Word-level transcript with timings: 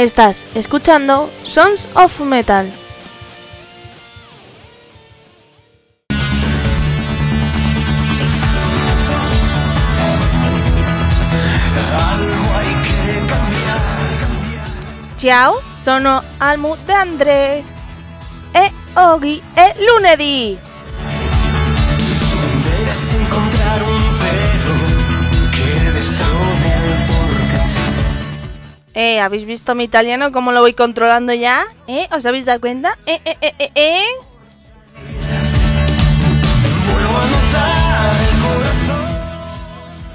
Estás 0.00 0.46
escuchando 0.54 1.30
Sons 1.42 1.86
of 1.94 2.20
Metal. 2.20 2.72
Ciao, 15.18 15.60
sono 15.74 16.24
Almu 16.38 16.76
de 16.86 16.94
Andrés 16.94 17.66
e 18.54 18.72
Ogi 18.98 19.42
e 19.54 19.74
lunedì. 19.84 20.69
Eh, 29.02 29.18
¿habéis 29.18 29.46
visto 29.46 29.74
mi 29.74 29.84
italiano 29.84 30.30
cómo 30.30 30.52
lo 30.52 30.60
voy 30.60 30.74
controlando 30.74 31.32
ya? 31.32 31.64
¿Eh? 31.86 32.06
¿Os 32.14 32.26
habéis 32.26 32.44
dado 32.44 32.60
cuenta? 32.60 32.98
Eh, 33.06 33.18
eh, 33.24 33.38
eh, 33.40 33.54
eh, 33.58 33.70
eh. 33.74 34.04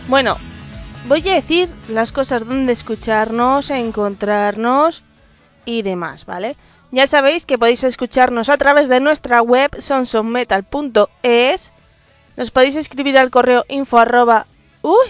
Bueno, 0.07 0.37
voy 1.07 1.27
a 1.29 1.33
decir 1.33 1.67
las 1.87 2.11
cosas 2.11 2.45
donde 2.45 2.73
escucharnos, 2.73 3.71
encontrarnos 3.71 5.01
y 5.65 5.81
demás, 5.81 6.27
¿vale? 6.27 6.55
Ya 6.91 7.07
sabéis 7.07 7.43
que 7.43 7.57
podéis 7.57 7.83
escucharnos 7.83 8.49
a 8.49 8.57
través 8.57 8.88
de 8.88 8.99
nuestra 8.99 9.41
web 9.41 9.71
sonsonmetal.es. 9.81 11.73
Nos 12.38 12.51
podéis 12.51 12.75
escribir 12.75 13.17
al 13.17 13.31
correo 13.31 13.65
info 13.67 13.97
arroba... 13.97 14.45
Uy, 14.83 15.07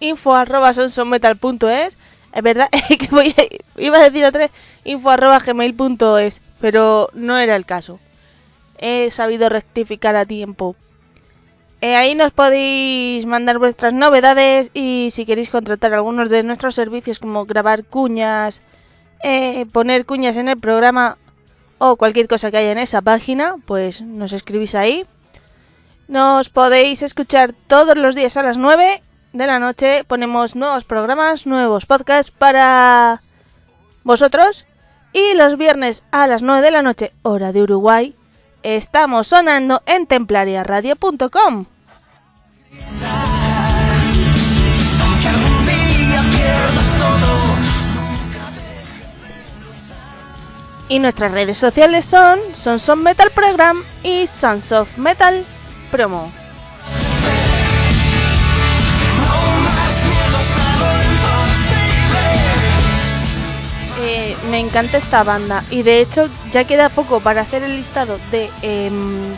info 0.00 0.34
arroba 0.34 0.72
sonsonmetal.es. 0.72 1.96
Es 2.34 2.42
verdad 2.42 2.68
que 3.00 3.08
voy 3.10 3.34
a- 3.38 3.80
iba 3.80 3.98
a 3.98 4.02
decir 4.04 4.24
otra 4.26 4.40
vez 4.40 4.52
info 4.84 5.10
arroba 5.10 5.38
gmail.es, 5.38 6.42
pero 6.60 7.08
no 7.14 7.38
era 7.38 7.56
el 7.56 7.64
caso. 7.64 8.00
He 8.78 9.10
sabido 9.10 9.48
rectificar 9.48 10.16
a 10.16 10.26
tiempo. 10.26 10.76
Eh, 11.80 11.96
ahí 11.96 12.14
nos 12.14 12.32
podéis 12.32 13.26
mandar 13.26 13.58
vuestras 13.58 13.92
novedades 13.94 14.70
y 14.74 15.08
si 15.12 15.26
queréis 15.26 15.50
contratar 15.50 15.92
algunos 15.94 16.30
de 16.30 16.42
nuestros 16.42 16.74
servicios 16.74 17.18
como 17.18 17.44
grabar 17.46 17.84
cuñas, 17.84 18.62
eh, 19.22 19.66
poner 19.72 20.06
cuñas 20.06 20.36
en 20.36 20.48
el 20.48 20.58
programa 20.58 21.18
o 21.78 21.96
cualquier 21.96 22.28
cosa 22.28 22.50
que 22.50 22.58
haya 22.58 22.72
en 22.72 22.78
esa 22.78 23.02
página, 23.02 23.56
pues 23.66 24.00
nos 24.02 24.32
escribís 24.32 24.74
ahí. 24.74 25.06
Nos 26.08 26.48
podéis 26.50 27.02
escuchar 27.02 27.54
todos 27.66 27.96
los 27.96 28.14
días 28.14 28.36
a 28.38 28.42
las 28.42 28.56
9 28.56 29.02
de 29.34 29.46
la 29.46 29.58
noche. 29.58 30.04
Ponemos 30.04 30.56
nuevos 30.56 30.84
programas, 30.84 31.46
nuevos 31.46 31.84
podcasts 31.84 32.30
para 32.30 33.20
vosotros. 34.02 34.64
Y 35.12 35.34
los 35.34 35.58
viernes 35.58 36.04
a 36.10 36.26
las 36.26 36.42
9 36.42 36.62
de 36.62 36.70
la 36.70 36.82
noche, 36.82 37.12
hora 37.22 37.52
de 37.52 37.62
Uruguay, 37.62 38.16
estamos 38.62 39.28
sonando 39.28 39.82
en 39.86 40.06
templariaradio.com. 40.06 41.66
Y 50.88 50.98
nuestras 50.98 51.32
redes 51.32 51.58
sociales 51.58 52.04
son 52.04 52.38
Sons 52.52 52.88
of 52.88 52.98
Metal 52.98 53.30
Program 53.30 53.84
y 54.02 54.26
Sons 54.26 54.72
of 54.72 54.98
Metal 54.98 55.46
Promo. 55.90 56.43
Me 64.50 64.58
encanta 64.58 64.98
esta 64.98 65.24
banda 65.24 65.64
y 65.70 65.82
de 65.82 66.00
hecho 66.00 66.28
ya 66.52 66.64
queda 66.64 66.88
poco 66.88 67.20
para 67.20 67.42
hacer 67.42 67.62
el 67.62 67.76
listado 67.76 68.18
de 68.30 68.50
em, 68.62 69.34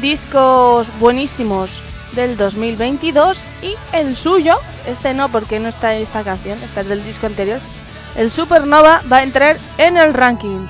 discos 0.00 0.88
buenísimos 0.98 1.82
del 2.12 2.36
2022 2.36 3.46
y 3.62 3.74
el 3.92 4.16
suyo, 4.16 4.58
este 4.86 5.14
no 5.14 5.28
porque 5.28 5.60
no 5.60 5.68
está 5.68 5.94
esta 5.94 6.24
canción, 6.24 6.62
está 6.62 6.82
del 6.82 7.04
disco 7.04 7.26
anterior, 7.26 7.60
el 8.16 8.30
Supernova 8.30 9.02
va 9.10 9.18
a 9.18 9.22
entrar 9.22 9.58
en 9.78 9.96
el 9.96 10.14
ranking. 10.14 10.66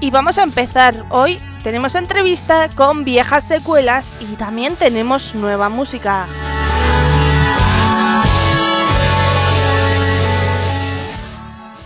Y 0.00 0.10
vamos 0.10 0.38
a 0.38 0.42
empezar 0.42 1.04
hoy. 1.10 1.38
Tenemos 1.68 1.94
entrevista 1.96 2.70
con 2.74 3.04
viejas 3.04 3.46
secuelas 3.46 4.08
y 4.20 4.36
también 4.36 4.76
tenemos 4.76 5.34
nueva 5.34 5.68
música. 5.68 6.26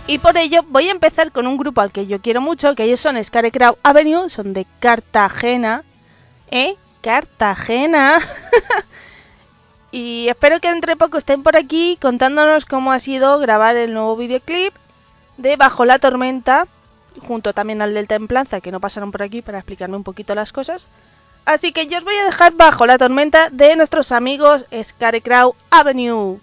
Y 0.07 0.19
por 0.19 0.37
ello 0.37 0.63
voy 0.69 0.87
a 0.87 0.91
empezar 0.91 1.33
con 1.33 1.47
un 1.47 1.57
grupo 1.57 1.81
al 1.81 1.91
que 1.91 2.07
yo 2.07 2.21
quiero 2.21 2.39
mucho, 2.39 2.75
que 2.75 2.85
ellos 2.85 3.01
son 3.01 3.21
Scarecrow 3.21 3.77
Avenue, 3.83 4.29
son 4.29 4.53
de 4.53 4.65
Cartagena. 4.79 5.83
¿Eh? 6.49 6.77
Cartagena. 7.01 8.19
y 9.91 10.29
espero 10.29 10.61
que 10.61 10.69
entre 10.69 10.95
poco 10.95 11.17
estén 11.17 11.43
por 11.43 11.57
aquí 11.57 11.97
contándonos 12.01 12.63
cómo 12.63 12.93
ha 12.93 12.99
sido 12.99 13.37
grabar 13.39 13.75
el 13.75 13.93
nuevo 13.93 14.15
videoclip 14.15 14.73
de 15.35 15.57
Bajo 15.57 15.83
la 15.83 15.99
Tormenta, 15.99 16.67
junto 17.21 17.53
también 17.53 17.81
al 17.81 17.93
del 17.93 18.07
Templanza, 18.07 18.61
que 18.61 18.71
no 18.71 18.79
pasaron 18.79 19.11
por 19.11 19.23
aquí 19.23 19.41
para 19.41 19.59
explicarme 19.59 19.97
un 19.97 20.03
poquito 20.03 20.35
las 20.35 20.51
cosas. 20.51 20.87
Así 21.45 21.71
que 21.71 21.87
yo 21.87 21.97
os 21.97 22.03
voy 22.03 22.15
a 22.15 22.25
dejar 22.25 22.53
Bajo 22.53 22.85
la 22.85 22.97
Tormenta 22.97 23.49
de 23.49 23.75
nuestros 23.75 24.11
amigos 24.11 24.65
Scarecrow 24.81 25.55
Avenue. 25.69 26.39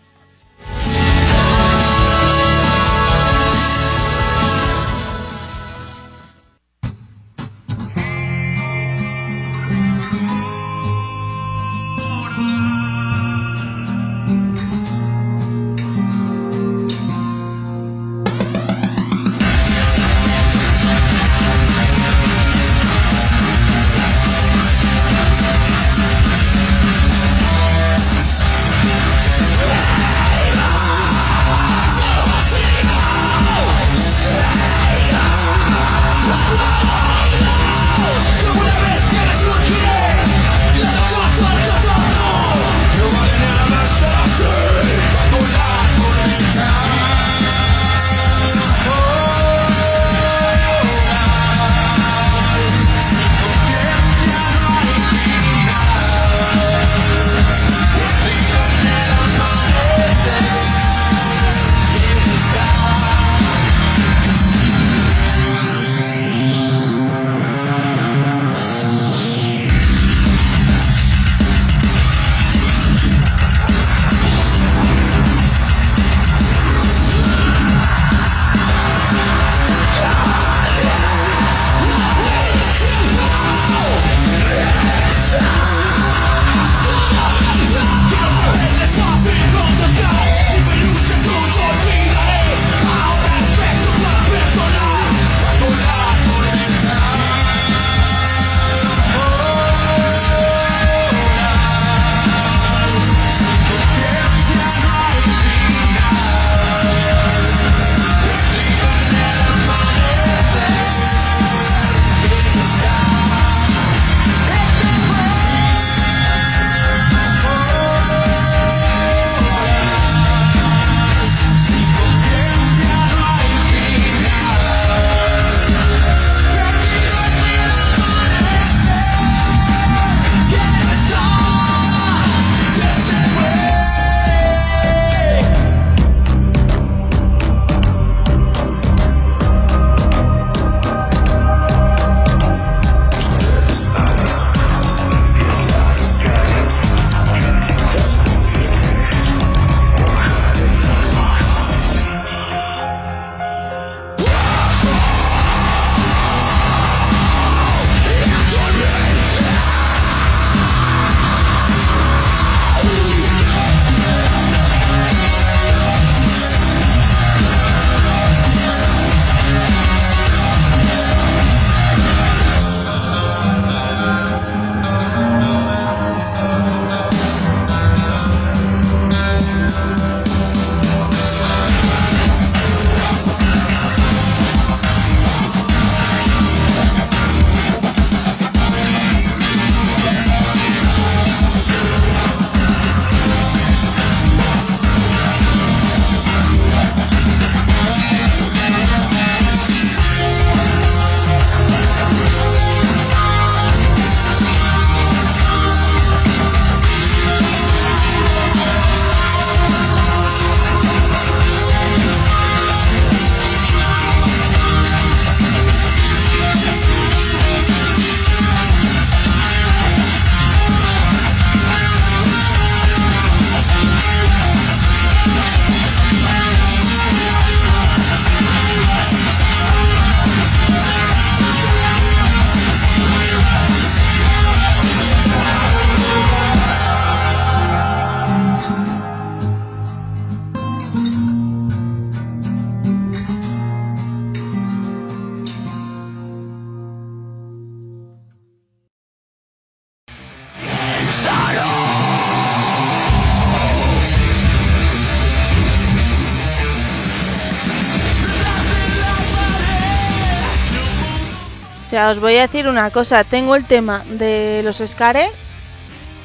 Os 262.09 262.21
voy 262.21 262.37
a 262.37 262.43
decir 262.43 262.69
una 262.69 262.91
cosa. 262.91 263.25
Tengo 263.25 263.57
el 263.57 263.65
tema 263.65 264.05
de 264.09 264.63
los 264.65 264.83
Scare, 264.85 265.31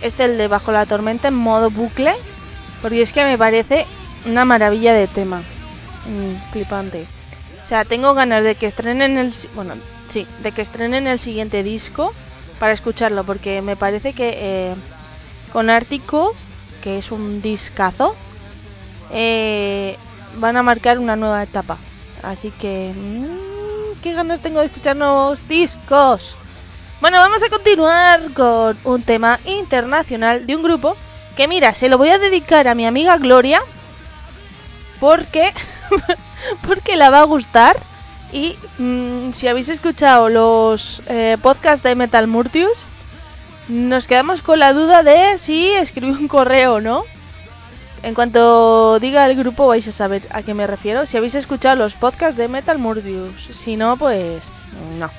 este 0.01 0.25
el 0.25 0.37
de 0.37 0.47
Bajo 0.47 0.71
la 0.71 0.85
Tormenta 0.85 1.27
en 1.27 1.33
modo 1.33 1.69
bucle, 1.69 2.13
porque 2.81 3.01
es 3.01 3.11
que 3.11 3.25
me 3.25 3.37
parece 3.37 3.85
una 4.25 4.45
maravilla 4.45 4.93
de 4.93 5.07
tema. 5.07 5.39
Mm, 6.05 6.51
flipante. 6.51 7.05
O 7.63 7.67
sea, 7.67 7.83
tengo 7.83 8.13
ganas 8.13 8.43
de 8.43 8.55
que 8.55 8.67
estrenen 8.67 9.17
el... 9.17 9.33
Bueno, 9.55 9.75
sí, 10.09 10.27
de 10.43 10.51
que 10.51 10.61
estrenen 10.61 11.07
el 11.07 11.19
siguiente 11.19 11.63
disco 11.63 12.13
para 12.59 12.73
escucharlo, 12.73 13.23
porque 13.23 13.61
me 13.61 13.75
parece 13.75 14.13
que 14.13 14.33
eh, 14.37 14.75
con 15.51 15.69
Ártico, 15.69 16.35
que 16.83 16.99
es 16.99 17.11
un 17.11 17.41
discazo, 17.41 18.15
eh, 19.11 19.97
van 20.37 20.57
a 20.57 20.63
marcar 20.63 20.99
una 20.99 21.15
nueva 21.15 21.43
etapa. 21.43 21.77
Así 22.21 22.51
que... 22.51 22.93
mm, 22.95 23.55
qué 24.05 24.13
ganas 24.13 24.39
tengo 24.39 24.59
de 24.59 24.67
escuchar 24.67 24.95
nuevos 24.95 25.47
discos. 25.47 26.35
Bueno, 27.01 27.17
vamos 27.17 27.41
a 27.41 27.49
continuar 27.49 28.31
con 28.33 28.77
un 28.83 29.01
tema 29.01 29.39
internacional 29.45 30.45
de 30.45 30.55
un 30.55 30.61
grupo 30.61 30.95
que 31.35 31.47
mira, 31.47 31.73
se 31.73 31.89
lo 31.89 31.97
voy 31.97 32.09
a 32.09 32.19
dedicar 32.19 32.67
a 32.67 32.75
mi 32.75 32.85
amiga 32.85 33.17
Gloria 33.17 33.63
porque 34.99 35.51
porque 36.67 36.95
la 36.95 37.09
va 37.09 37.21
a 37.21 37.23
gustar 37.23 37.77
y 38.31 38.55
mm, 38.77 39.31
si 39.31 39.47
habéis 39.47 39.69
escuchado 39.69 40.29
los 40.29 41.01
eh, 41.07 41.37
podcasts 41.41 41.81
de 41.81 41.95
Metal 41.95 42.27
Murtius 42.27 42.85
nos 43.69 44.05
quedamos 44.05 44.43
con 44.43 44.59
la 44.59 44.73
duda 44.73 45.01
de 45.01 45.39
si 45.39 45.69
escribí 45.69 46.11
un 46.11 46.27
correo 46.27 46.75
o 46.75 46.81
no. 46.81 47.05
En 48.05 48.13
cuanto 48.13 48.99
diga 48.99 49.25
el 49.25 49.35
grupo 49.35 49.65
vais 49.65 49.87
a 49.87 49.91
saber 49.91 50.21
a 50.29 50.43
qué 50.43 50.53
me 50.53 50.67
refiero. 50.67 51.07
Si 51.07 51.17
habéis 51.17 51.33
escuchado 51.33 51.75
los 51.75 51.95
podcasts 51.95 52.37
de 52.37 52.47
Metal 52.47 52.77
Murdius. 52.77 53.47
Si 53.51 53.77
no, 53.77 53.97
pues 53.97 54.43
no. 54.99 55.09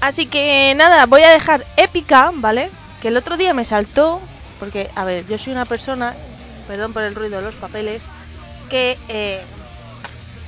Así 0.00 0.24
que 0.24 0.72
nada, 0.74 1.04
voy 1.04 1.20
a 1.20 1.28
dejar 1.28 1.66
épica, 1.76 2.32
¿vale? 2.34 2.70
Que 3.02 3.08
el 3.08 3.18
otro 3.18 3.36
día 3.36 3.52
me 3.52 3.66
saltó. 3.66 4.22
Porque, 4.58 4.88
a 4.94 5.04
ver, 5.04 5.26
yo 5.26 5.36
soy 5.36 5.52
una 5.52 5.66
persona, 5.66 6.14
perdón 6.66 6.94
por 6.94 7.02
el 7.02 7.14
ruido 7.14 7.36
de 7.36 7.44
los 7.44 7.54
papeles, 7.56 8.06
que 8.70 8.96
eh, 9.10 9.42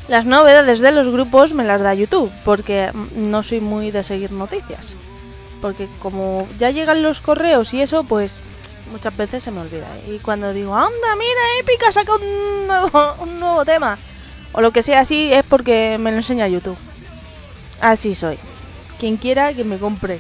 las 0.09 0.25
novedades 0.25 0.81
de 0.81 0.93
los 0.93 1.09
grupos 1.09 1.53
me 1.53 1.65
las 1.65 1.83
da 1.83 1.93
YouTube. 1.93 2.33
Porque 2.43 2.91
no 3.15 3.43
soy 3.43 3.61
muy 3.61 3.91
de 3.91 4.03
seguir 4.03 4.33
noticias. 4.33 4.95
Porque 5.61 5.89
como 5.99 6.49
ya 6.59 6.71
llegan 6.71 7.03
los 7.03 7.21
correos 7.21 7.75
y 7.75 7.83
eso, 7.83 8.03
pues 8.05 8.41
muchas 8.91 9.17
veces 9.17 9.43
se 9.43 9.51
me 9.51 9.61
olvida. 9.61 9.89
Y 10.09 10.19
cuando 10.19 10.53
digo, 10.53 10.75
anda, 10.75 11.17
mira, 11.17 11.41
Épica 11.61 11.93
saca 11.93 12.15
un 12.15 12.67
nuevo, 12.67 13.15
un 13.21 13.41
nuevo 13.41 13.65
tema. 13.65 13.99
O 14.53 14.61
lo 14.61 14.71
que 14.71 14.83
sea 14.83 15.01
así, 15.01 15.33
es 15.33 15.45
porque 15.45 15.99
me 15.99 16.11
lo 16.11 16.19
enseña 16.19 16.49
YouTube. 16.49 16.79
Así 17.81 18.15
soy. 18.15 18.39
Quien 18.99 19.17
quiera 19.17 19.53
que 19.53 19.65
me 19.65 19.79
compre. 19.79 20.19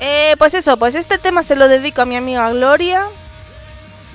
Eh, 0.00 0.34
pues 0.38 0.54
eso, 0.54 0.76
pues 0.78 0.94
este 0.94 1.18
tema 1.18 1.42
se 1.42 1.56
lo 1.56 1.68
dedico 1.68 2.02
a 2.02 2.06
mi 2.06 2.16
amiga 2.16 2.50
Gloria. 2.50 3.06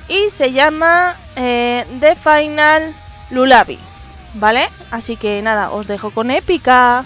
Y 0.08 0.30
se 0.30 0.52
llama 0.52 1.16
eh, 1.36 1.86
The 2.00 2.16
Final 2.16 2.96
Lulabi. 3.30 3.80
¿Vale? 4.34 4.70
Así 4.92 5.16
que 5.16 5.42
nada, 5.42 5.72
os 5.72 5.88
dejo 5.88 6.12
con 6.12 6.30
Épica. 6.30 7.06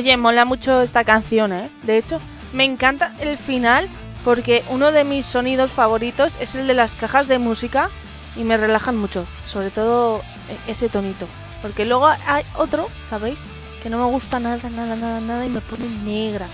Oye, 0.00 0.16
mola 0.16 0.46
mucho 0.46 0.80
esta 0.80 1.04
canción, 1.04 1.52
¿eh? 1.52 1.68
De 1.82 1.98
hecho, 1.98 2.22
me 2.54 2.64
encanta 2.64 3.12
el 3.20 3.36
final 3.36 3.86
porque 4.24 4.64
uno 4.70 4.92
de 4.92 5.04
mis 5.04 5.26
sonidos 5.26 5.70
favoritos 5.70 6.38
es 6.40 6.54
el 6.54 6.66
de 6.66 6.72
las 6.72 6.94
cajas 6.94 7.28
de 7.28 7.38
música 7.38 7.90
y 8.34 8.42
me 8.44 8.56
relajan 8.56 8.96
mucho, 8.96 9.26
sobre 9.46 9.70
todo 9.70 10.22
e- 10.48 10.70
ese 10.70 10.88
tonito. 10.88 11.26
Porque 11.60 11.84
luego 11.84 12.06
hay 12.06 12.44
otro, 12.56 12.88
¿sabéis? 13.10 13.40
Que 13.82 13.90
no 13.90 13.98
me 13.98 14.06
gusta 14.10 14.40
nada, 14.40 14.70
nada, 14.70 14.96
nada, 14.96 15.20
nada 15.20 15.44
y 15.44 15.50
me 15.50 15.60
pone 15.60 15.86
negra. 16.02 16.46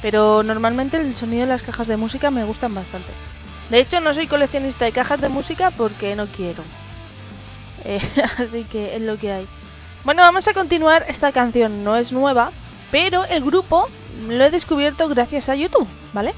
Pero 0.00 0.42
normalmente 0.42 0.96
el 0.96 1.14
sonido 1.14 1.42
de 1.42 1.48
las 1.52 1.62
cajas 1.62 1.86
de 1.86 1.98
música 1.98 2.30
me 2.30 2.44
gustan 2.44 2.74
bastante. 2.74 3.12
De 3.68 3.80
hecho, 3.80 4.00
no 4.00 4.14
soy 4.14 4.26
coleccionista 4.26 4.86
de 4.86 4.92
cajas 4.92 5.20
de 5.20 5.28
música 5.28 5.70
porque 5.72 6.16
no 6.16 6.26
quiero. 6.26 6.62
Eh, 7.84 8.00
así 8.38 8.64
que 8.64 8.96
es 8.96 9.02
lo 9.02 9.18
que 9.18 9.30
hay. 9.30 9.46
Bueno, 10.04 10.22
vamos 10.22 10.48
a 10.48 10.54
continuar. 10.54 11.04
Esta 11.06 11.32
canción 11.32 11.84
no 11.84 11.96
es 11.96 12.10
nueva, 12.10 12.50
pero 12.94 13.24
el 13.24 13.42
grupo 13.42 13.88
lo 14.28 14.44
he 14.44 14.50
descubierto 14.50 15.08
gracias 15.08 15.48
a 15.48 15.56
YouTube, 15.56 15.88
¿vale? 16.12 16.32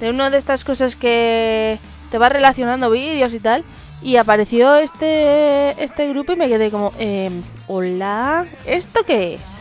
De 0.00 0.10
una 0.10 0.30
de 0.30 0.38
estas 0.38 0.64
cosas 0.64 0.96
que 0.96 1.78
te 2.10 2.18
va 2.18 2.28
relacionando 2.28 2.90
vídeos 2.90 3.32
y 3.32 3.38
tal. 3.38 3.62
Y 4.02 4.16
apareció 4.16 4.74
este, 4.74 5.80
este 5.80 6.08
grupo 6.08 6.32
y 6.32 6.36
me 6.36 6.48
quedé 6.48 6.72
como, 6.72 6.92
em, 6.98 7.40
hola, 7.68 8.46
¿esto 8.64 9.04
qué 9.04 9.34
es? 9.34 9.60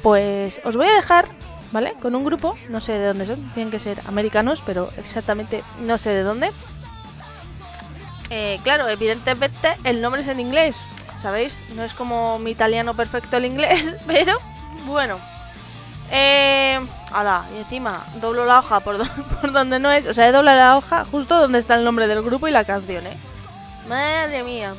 Pues 0.00 0.60
os 0.62 0.76
voy 0.76 0.86
a 0.86 0.94
dejar, 0.94 1.28
¿vale? 1.72 1.94
Con 2.00 2.14
un 2.14 2.24
grupo, 2.24 2.56
no 2.68 2.80
sé 2.80 2.92
de 2.92 3.08
dónde 3.08 3.26
son, 3.26 3.42
tienen 3.52 3.72
que 3.72 3.80
ser 3.80 4.00
americanos, 4.06 4.62
pero 4.64 4.90
exactamente 4.96 5.64
no 5.80 5.98
sé 5.98 6.10
de 6.10 6.22
dónde. 6.22 6.52
Eh, 8.30 8.60
claro, 8.62 8.88
evidentemente 8.88 9.70
el 9.82 10.00
nombre 10.02 10.22
es 10.22 10.28
en 10.28 10.38
inglés, 10.38 10.76
¿sabéis? 11.20 11.58
No 11.74 11.82
es 11.82 11.94
como 11.94 12.38
mi 12.38 12.52
italiano 12.52 12.94
perfecto 12.94 13.38
el 13.38 13.46
inglés, 13.46 13.96
pero 14.06 14.38
bueno. 14.86 15.18
Eh, 16.10 16.80
ala, 17.12 17.44
y 17.54 17.58
encima 17.58 18.04
doblo 18.20 18.46
la 18.46 18.60
hoja 18.60 18.80
por, 18.80 18.96
do- 18.98 19.24
por 19.40 19.52
donde 19.52 19.78
no 19.78 19.90
es, 19.90 20.06
o 20.06 20.14
sea, 20.14 20.28
he 20.28 20.32
doblado 20.32 20.58
la 20.58 20.76
hoja 20.78 21.04
justo 21.10 21.38
donde 21.38 21.58
está 21.58 21.74
el 21.74 21.84
nombre 21.84 22.06
del 22.06 22.22
grupo 22.22 22.48
y 22.48 22.50
la 22.50 22.64
canción, 22.64 23.06
¿eh? 23.06 23.16
Madre 23.88 24.42
mía. 24.42 24.74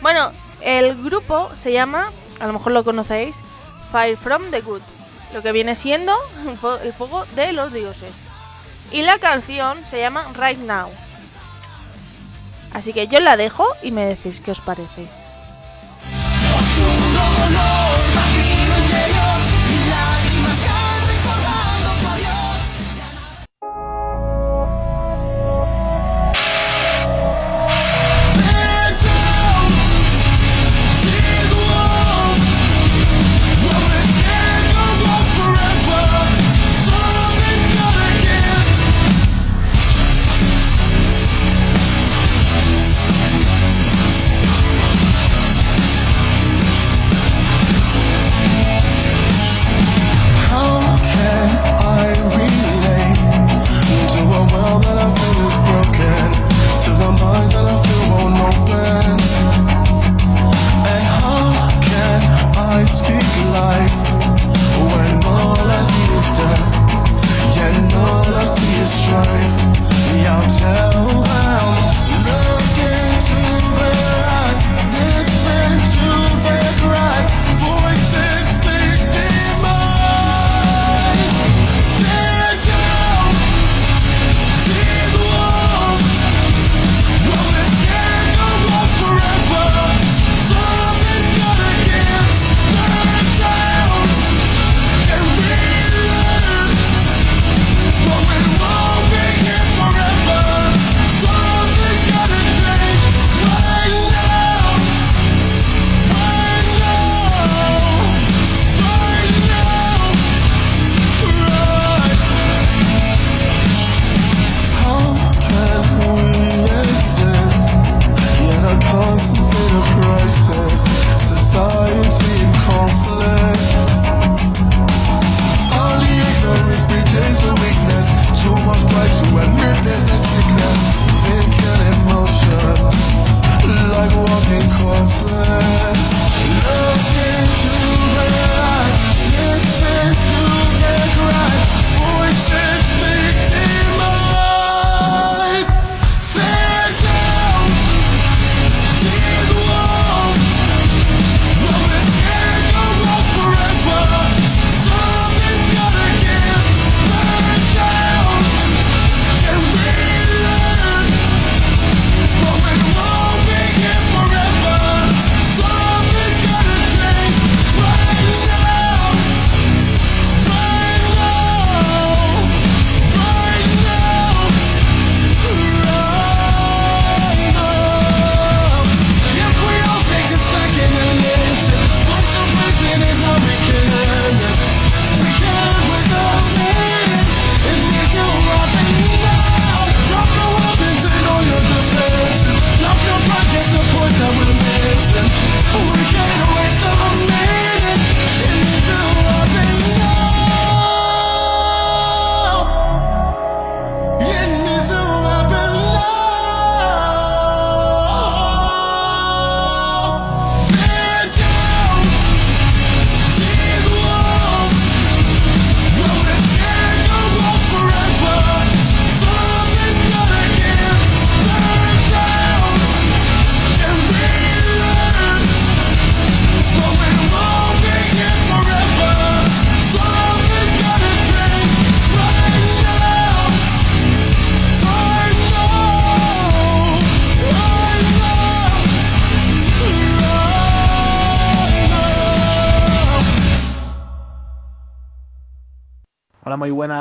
Bueno, 0.00 0.32
el 0.60 1.02
grupo 1.02 1.50
se 1.54 1.72
llama, 1.72 2.10
a 2.40 2.46
lo 2.46 2.52
mejor 2.54 2.72
lo 2.72 2.84
conocéis, 2.84 3.36
Fire 3.92 4.16
from 4.16 4.50
the 4.50 4.60
Good, 4.60 4.82
lo 5.34 5.42
que 5.42 5.52
viene 5.52 5.74
siendo 5.74 6.14
el 6.82 6.92
fuego 6.94 7.24
de 7.34 7.52
los 7.52 7.72
dioses. 7.72 8.14
Y 8.92 9.02
la 9.02 9.18
canción 9.18 9.86
se 9.86 10.00
llama 10.00 10.24
Right 10.34 10.58
Now. 10.58 10.88
Así 12.72 12.92
que 12.92 13.06
yo 13.08 13.20
la 13.20 13.36
dejo 13.36 13.66
y 13.82 13.90
me 13.90 14.04
decís 14.06 14.40
qué 14.40 14.50
os 14.52 14.60
parece. 14.60 15.08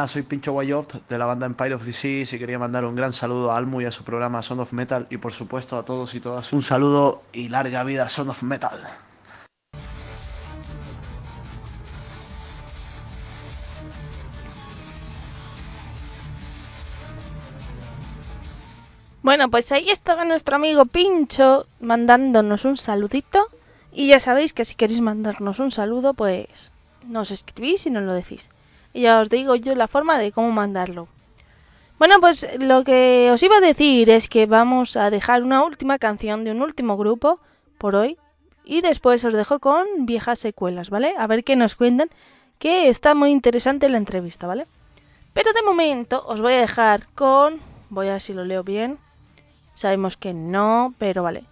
Soy 0.08 0.24
Pincho 0.24 0.52
Guayot 0.52 1.08
de 1.08 1.18
la 1.18 1.26
banda 1.26 1.46
Empire 1.46 1.76
of 1.76 1.86
Disease 1.86 2.36
y 2.36 2.40
quería 2.40 2.60
mandar 2.60 2.86
un 2.86 2.96
gran 2.96 3.14
saludo 3.14 3.52
a 3.52 3.58
Almu 3.58 3.82
y 3.82 3.86
a 3.86 3.92
su 3.92 4.04
programa 4.04 4.42
Sound 4.42 4.62
of 4.62 4.74
Metal 4.74 5.08
y 5.10 5.18
por 5.18 5.32
supuesto 5.32 5.78
a 5.78 5.84
todos 5.84 6.16
y 6.16 6.20
todas 6.20 6.52
un 6.54 6.62
saludo 6.62 7.24
y 7.34 7.50
larga 7.50 7.84
vida 7.84 8.08
Sound 8.10 8.32
of 8.32 8.44
Metal. 8.44 8.82
Bueno, 19.22 19.52
pues 19.52 19.72
ahí 19.72 19.90
estaba 19.90 20.26
nuestro 20.26 20.56
amigo 20.56 20.86
Pincho 20.86 21.68
mandándonos 21.80 22.66
un 22.66 22.78
saludito. 22.78 23.48
Y 23.92 24.08
ya 24.08 24.20
sabéis 24.20 24.54
que 24.54 24.66
si 24.66 24.76
queréis 24.76 25.02
mandarnos 25.02 25.60
un 25.60 25.72
saludo, 25.72 26.14
pues 26.14 26.72
nos 27.06 27.32
escribís 27.32 27.86
y 27.86 27.90
nos 27.92 28.04
lo 28.04 28.14
decís. 28.14 28.50
Y 28.94 29.02
ya 29.02 29.20
os 29.20 29.30
digo 29.30 29.56
yo 29.56 29.76
la 29.76 29.88
forma 29.88 30.18
de 30.18 30.32
cómo 30.32 30.52
mandarlo. 30.52 31.08
Bueno, 32.00 32.20
pues 32.22 32.48
lo 32.60 32.84
que 32.84 33.30
os 33.34 33.44
iba 33.44 33.58
a 33.58 33.62
decir 33.62 34.10
es 34.10 34.30
que 34.30 34.46
vamos 34.46 34.96
a 34.96 35.10
dejar 35.10 35.44
una 35.44 35.64
última 35.64 36.00
canción 36.00 36.46
de 36.46 36.52
un 36.52 36.62
último 36.62 36.98
grupo 36.98 37.40
por 37.78 37.96
hoy. 37.96 38.18
Y 38.64 38.82
después 38.82 39.26
os 39.26 39.34
dejo 39.34 39.60
con 39.60 39.86
viejas 40.06 40.40
secuelas, 40.40 40.90
¿vale? 40.90 41.14
A 41.18 41.28
ver 41.28 41.44
qué 41.44 41.56
nos 41.56 41.76
cuentan, 41.76 42.10
que 42.58 42.88
está 42.90 43.16
muy 43.16 43.32
interesante 43.32 43.90
la 43.90 43.98
entrevista, 43.98 44.48
¿vale? 44.48 44.68
Pero 45.34 45.54
de 45.54 45.62
momento 45.64 46.24
os 46.26 46.40
voy 46.42 46.54
a 46.54 46.62
dejar 46.62 47.08
con... 47.16 47.60
Voy 47.90 48.08
a 48.08 48.14
ver 48.14 48.22
si 48.22 48.34
lo 48.34 48.46
leo 48.46 48.64
bien. 48.64 49.00
Sabemos 49.74 50.18
que 50.18 50.34
no, 50.34 50.94
pero 50.98 51.24
vale. 51.24 51.46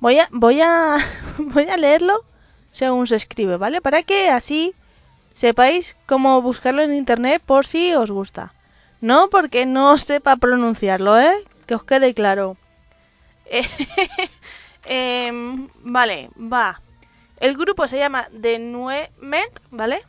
Voy 0.00 0.18
a, 0.18 0.28
voy 0.32 0.60
a, 0.60 0.96
voy 1.38 1.64
a 1.64 1.76
leerlo 1.76 2.24
según 2.72 3.06
se 3.06 3.16
escribe, 3.16 3.56
¿vale? 3.56 3.80
Para 3.80 4.02
que 4.02 4.28
así 4.30 4.74
sepáis 5.38 5.96
cómo 6.06 6.42
buscarlo 6.42 6.82
en 6.82 6.92
internet 6.92 7.40
por 7.46 7.64
si 7.64 7.94
os 7.94 8.10
gusta. 8.10 8.52
No 9.00 9.30
porque 9.30 9.66
no 9.66 9.96
sepa 9.96 10.34
pronunciarlo, 10.34 11.16
¿eh? 11.16 11.44
Que 11.66 11.76
os 11.76 11.84
quede 11.84 12.12
claro. 12.12 12.56
Em, 14.90 15.68
vale, 15.82 16.30
va. 16.36 16.80
El 17.38 17.56
grupo 17.56 17.86
se 17.86 17.98
llama 17.98 18.28
The 18.40 18.58
Nuement, 18.58 19.52
¿vale? 19.70 20.02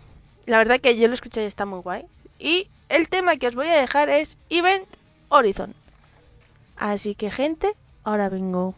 La 0.46 0.58
verdad 0.58 0.80
que 0.80 0.98
yo 0.98 1.08
lo 1.08 1.14
escuché 1.14 1.44
y 1.44 1.48
está 1.48 1.66
muy 1.66 1.82
guay. 1.82 2.06
Y 2.40 2.70
el 2.88 3.10
tema 3.10 3.36
que 3.36 3.50
os 3.50 3.56
voy 3.56 3.68
a 3.68 3.82
dejar 3.82 4.10
es 4.10 4.38
Event 4.50 4.88
Horizon. 5.28 5.76
Así 6.78 7.14
que 7.14 7.30
gente, 7.30 7.76
ahora 8.04 8.30
vengo. 8.30 8.74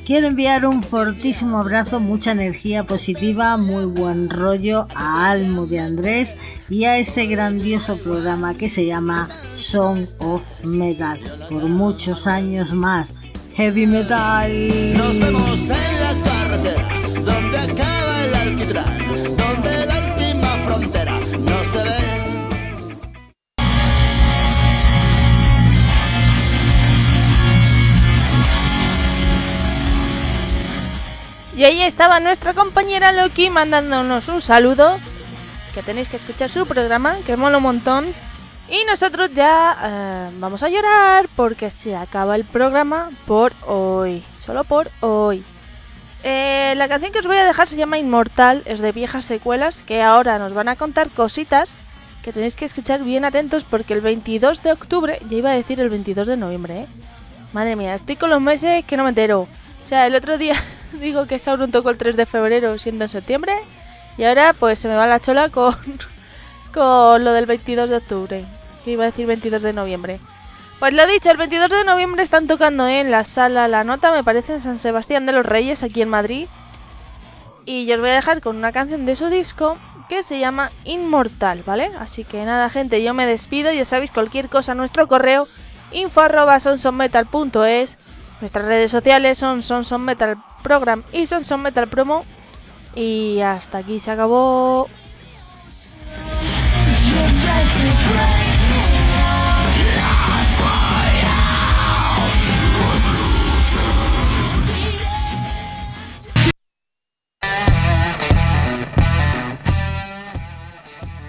Quiero 0.05 0.27
enviar 0.27 0.67
un 0.67 0.83
fortísimo 0.83 1.59
abrazo, 1.59 2.01
mucha 2.01 2.33
energía 2.33 2.85
positiva, 2.85 3.57
muy 3.57 3.87
buen 3.87 4.29
rollo 4.29 4.89
a 4.95 5.31
Almo 5.31 5.67
de 5.67 5.81
Andrés 5.81 6.37
y 6.69 6.85
a 6.85 6.99
ese 6.99 7.25
grandioso 7.25 7.97
programa 7.97 8.53
que 8.55 8.69
se 8.69 8.85
llama 8.85 9.31
Song 9.55 10.07
of 10.19 10.45
Metal. 10.65 11.19
Por 11.49 11.63
muchos 11.65 12.27
años 12.27 12.75
más. 12.75 13.15
Heavy 13.55 13.87
Metal. 13.87 14.53
Nos 14.99 15.19
vemos 15.19 15.61
en 15.61 15.69
la 15.71 16.15
carretera, 16.25 16.94
Ahí 31.65 31.83
estaba 31.83 32.21
nuestra 32.21 32.53
compañera 32.53 33.11
Loki 33.13 33.49
mandándonos 33.49 34.29
un 34.29 34.43
saludo. 34.43 34.99
Que 35.73 35.83
tenéis 35.83 36.11
que 36.11 36.17
escuchar 36.17 36.51
su 36.51 36.67
programa, 36.67 37.17
que 37.25 37.39
mola 37.39 37.57
un 37.57 37.63
montón. 37.63 38.13
Y 38.69 38.85
nosotros 38.85 39.31
ya 39.35 39.77
eh, 39.83 40.31
vamos 40.41 40.63
a 40.63 40.69
llorar 40.69 41.29
porque 41.35 41.71
se 41.71 41.97
acaba 41.97 42.37
el 42.37 42.45
programa 42.45 43.11
por 43.27 43.55
hoy. 43.67 44.23
Solo 44.39 44.65
por 44.65 44.91
hoy. 45.01 45.43
Eh, 46.23 46.75
la 46.77 46.87
canción 46.87 47.13
que 47.13 47.21
os 47.21 47.27
voy 47.27 47.39
a 47.39 47.45
dejar 47.45 47.69
se 47.69 47.77
llama 47.77 47.99
Inmortal, 47.99 48.63
es 48.67 48.81
de 48.81 48.93
viejas 48.93 49.25
secuelas 49.25 49.81
que 49.83 50.03
ahora 50.03 50.39
nos 50.39 50.53
van 50.53 50.69
a 50.69 50.77
contar 50.77 51.11
cositas 51.11 51.77
que 52.23 52.33
tenéis 52.33 52.57
que 52.57 52.67
escuchar 52.67 53.03
bien 53.03 53.25
atentos 53.25 53.65
porque 53.65 53.95
el 53.95 54.03
22 54.03 54.63
de 54.63 54.73
octubre, 54.73 55.19
ya 55.31 55.37
iba 55.37 55.51
a 55.51 55.55
decir 55.55 55.81
el 55.81 55.89
22 55.89 56.27
de 56.27 56.37
noviembre, 56.37 56.81
¿eh? 56.81 56.87
Madre 57.55 57.75
mía, 57.75 57.95
estoy 57.95 58.17
con 58.17 58.29
los 58.29 58.41
meses 58.41 58.85
que 58.85 58.99
no 58.99 59.05
me 59.05 59.11
entero. 59.11 59.49
O 59.83 59.87
sea, 59.87 60.07
el 60.07 60.15
otro 60.15 60.37
día 60.39 60.63
digo 61.01 61.27
que 61.27 61.39
Sauron 61.39 61.71
tocó 61.71 61.91
el 61.91 61.99
3 61.99 62.17
de 62.17 62.27
febrero 62.27 62.79
siendo 62.79 63.05
en 63.05 63.11
septiembre 63.11 63.55
y 64.17 64.25
ahora 64.25 64.53
pues 64.53 64.79
se 64.79 64.89
me 64.89 64.95
va 64.95 65.07
la 65.07 65.21
chola 65.21 65.49
con, 65.49 65.77
con 66.75 67.25
lo 67.25 67.33
del 67.33 67.47
22 67.47 67.89
de 67.89 67.97
octubre. 67.97 68.45
Que 68.85 68.93
iba 68.93 69.05
a 69.05 69.07
decir 69.07 69.27
22 69.27 69.63
de 69.63 69.73
noviembre. 69.73 70.21
Pues 70.79 70.93
lo 70.93 71.07
dicho, 71.07 71.31
el 71.31 71.37
22 71.37 71.71
de 71.71 71.85
noviembre 71.85 72.23
están 72.23 72.47
tocando 72.47 72.87
en 72.87 73.11
la 73.11 73.25
sala 73.25 73.69
La 73.69 73.85
Nota, 73.85 74.13
me 74.13 74.23
parece, 74.23 74.55
en 74.55 74.61
San 74.61 74.79
Sebastián 74.79 75.25
de 75.25 75.33
los 75.33 75.47
Reyes, 75.47 75.83
aquí 75.83 76.03
en 76.03 76.11
Madrid. 76.11 76.49
Y 77.65 77.87
yo 77.87 77.95
os 77.95 78.01
voy 78.01 78.11
a 78.11 78.15
dejar 78.15 78.43
con 78.43 78.57
una 78.57 78.73
canción 78.73 79.07
de 79.07 79.17
su 79.17 79.29
disco 79.29 79.79
que 80.11 80.23
se 80.23 80.39
llama 80.39 80.71
Inmortal, 80.85 81.63
¿vale? 81.65 81.91
Así 81.99 82.25
que 82.25 82.45
nada, 82.45 82.69
gente, 82.69 83.03
yo 83.03 83.15
me 83.15 83.25
despido. 83.25 83.73
Ya 83.73 83.87
sabéis, 83.87 84.11
cualquier 84.11 84.51
cosa, 84.51 84.75
nuestro 84.75 85.09
correo 85.09 85.49
info 85.93 86.21
arroba 86.21 86.61
sonsonmetal.es. 86.61 87.97
Nuestras 88.43 88.65
redes 88.67 88.91
sociales 88.91 89.39
son 89.39 89.63
Sonson 89.63 90.03
Metal 90.03 90.37
Program 90.65 91.05
y 91.13 91.27
Sonson 91.27 91.63
Metal 91.63 91.87
Promo. 91.87 92.25
Y 92.97 93.41
hasta 93.41 93.79
aquí 93.79 94.01
se 94.01 94.11
acabó. 94.11 94.89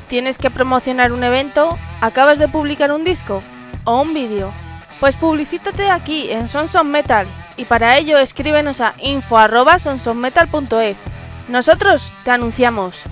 ¿Tienes 0.08 0.38
que 0.38 0.50
promocionar 0.50 1.12
un 1.12 1.24
evento? 1.24 1.78
¿Acabas 2.00 2.39
de 2.39 2.48
publicar 2.48 2.91
un 2.91 3.04
disco? 3.04 3.43
¿O 3.84 4.02
un 4.02 4.13
vídeo? 4.13 4.54
Pues 5.02 5.17
publicítate 5.17 5.91
aquí 5.91 6.32
en 6.32 6.48
Sonson 6.48 6.89
Metal 6.89 7.28
y 7.58 7.65
para 7.65 7.98
ello 7.98 8.18
escríbenos 8.18 8.80
a 8.82 8.96
info@sonsonmetal.es. 9.00 11.04
Nosotros 11.48 12.15
te 12.24 12.32
anunciamos. 12.32 13.04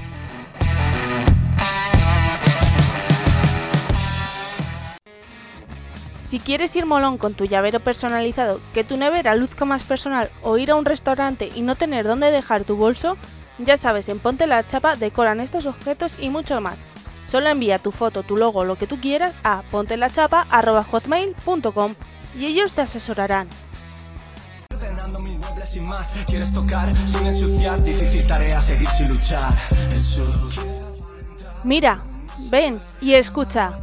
Si 6.15 6.39
quieres 6.39 6.75
ir 6.75 6.87
molón 6.87 7.19
con 7.19 7.35
tu 7.35 7.45
llavero 7.45 7.79
personalizado, 7.79 8.59
que 8.73 8.83
tu 8.83 8.97
nevera 8.97 9.35
luzca 9.35 9.65
más 9.65 9.83
personal 9.83 10.31
o 10.41 10.57
ir 10.57 10.71
a 10.71 10.75
un 10.75 10.85
restaurante 10.85 11.51
y 11.53 11.61
no 11.61 11.75
tener 11.75 12.07
dónde 12.07 12.31
dejar 12.31 12.63
tu 12.63 12.75
bolso, 12.75 13.17
ya 13.59 13.77
sabes, 13.77 14.09
en 14.09 14.17
Ponte 14.17 14.47
la 14.47 14.65
Chapa 14.65 14.95
decoran 14.95 15.39
estos 15.39 15.67
objetos 15.67 16.17
y 16.19 16.29
mucho 16.29 16.59
más. 16.59 16.79
Solo 17.27 17.49
envía 17.49 17.77
tu 17.77 17.91
foto, 17.91 18.23
tu 18.23 18.35
logo, 18.35 18.63
lo 18.63 18.77
que 18.77 18.87
tú 18.87 18.99
quieras 18.99 19.35
a 19.43 19.61
pontelachapa.hotmail.com 19.69 21.93
y 22.35 22.47
ellos 22.47 22.73
te 22.73 22.81
asesorarán. 22.81 23.47
Ordenando 24.83 25.19
mil 25.19 25.37
muebles 25.39 25.69
sin 25.69 25.87
más, 25.87 26.11
quieres 26.27 26.53
tocar 26.53 26.93
sin 27.07 27.25
ensuciar, 27.25 27.81
difícil 27.81 28.27
tarea 28.27 28.59
seguir 28.61 28.87
sin 28.89 29.09
luchar. 29.09 29.53
El 29.91 30.03
sur. 30.03 30.27
Mira, 31.63 31.99
ven 32.51 32.81
y 32.99 33.13
escucha. 33.13 33.73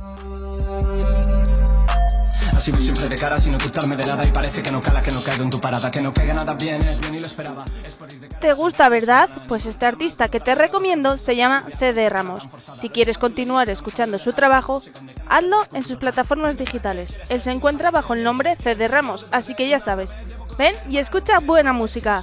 Así 2.57 2.73
voy 2.73 2.83
siempre 2.83 3.09
de 3.09 3.17
cara 3.17 3.41
sin 3.41 3.55
ocultarme 3.55 3.97
de 3.97 4.05
nada 4.05 4.23
y 4.23 4.31
parece 4.33 4.63
que 4.63 4.71
no 4.71 4.83
cala, 4.83 5.03
que 5.03 5.11
no 5.11 5.23
caigo 5.23 5.45
en 5.45 5.49
tu 5.49 5.59
parada, 5.59 5.91
que 5.91 6.03
no 6.03 6.13
caiga 6.13 6.35
nada 6.35 6.53
bien, 6.53 6.83
es 6.83 7.01
bien 7.01 7.15
y 7.15 7.21
lo 7.21 7.27
esperaba. 7.27 7.65
Es 7.83 7.95
por 7.95 8.13
ir 8.13 8.21
de 8.21 8.29
cara. 8.29 8.39
¿Te 8.39 8.53
gusta, 8.53 8.91
verdad? 8.91 9.31
Pues 9.49 9.65
este 9.65 9.87
artista 9.87 10.29
que 10.29 10.41
te 10.41 10.55
recomiendo 10.55 11.17
se 11.17 11.37
llama 11.37 11.65
CD 11.79 12.11
Ramos. 12.11 12.47
Si 12.79 12.91
quieres 12.91 13.17
continuar 13.17 13.71
escuchando 13.71 14.19
su 14.19 14.35
trabajo, 14.35 14.83
hazlo 15.27 15.67
en 15.73 15.83
sus 15.83 15.97
plataformas 15.97 16.59
digitales. 16.59 17.17
Él 17.31 17.41
se 17.41 17.51
encuentra 17.51 17.91
bajo 17.91 18.13
el 18.13 18.23
nombre 18.23 18.55
CD 18.57 18.89
Ramos, 18.89 19.25
así 19.31 19.55
que 19.55 19.67
ya 19.67 19.81
sabes. 19.81 20.15
Ven 20.61 20.75
y 20.91 20.99
escucha 20.99 21.39
buena 21.39 21.73
música. 21.73 22.23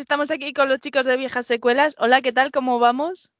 Estamos 0.00 0.30
aquí 0.30 0.52
con 0.52 0.68
los 0.68 0.80
chicos 0.80 1.04
de 1.06 1.16
Viejas 1.16 1.46
Secuelas. 1.46 1.94
Hola, 1.98 2.22
¿qué 2.22 2.32
tal? 2.32 2.50
¿Cómo 2.50 2.78
vamos? 2.78 3.30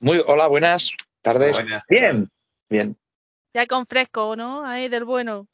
Muy, 0.00 0.22
hola, 0.26 0.46
buenas 0.46 0.92
tardes. 1.22 1.52
Buenas. 1.56 1.82
Bien, 1.88 2.28
bien. 2.70 2.96
Ya 3.54 3.66
con 3.66 3.86
fresco, 3.86 4.36
¿no? 4.36 4.64
Ahí 4.66 4.88
del 4.88 5.04
bueno. 5.04 5.46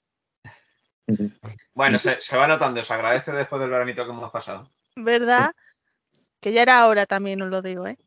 Bueno, 1.74 1.98
se, 1.98 2.20
se 2.20 2.36
va 2.36 2.46
notando, 2.46 2.82
se 2.84 2.92
agradece 2.94 3.32
después 3.32 3.60
del 3.60 3.70
veranito 3.70 4.04
que 4.04 4.10
hemos 4.10 4.30
pasado. 4.30 4.68
¿Verdad? 4.96 5.52
Que 6.40 6.52
ya 6.52 6.62
era 6.62 6.86
hora 6.86 7.06
también, 7.06 7.42
os 7.42 7.50
lo 7.50 7.62
digo, 7.62 7.86
¿eh? 7.86 7.98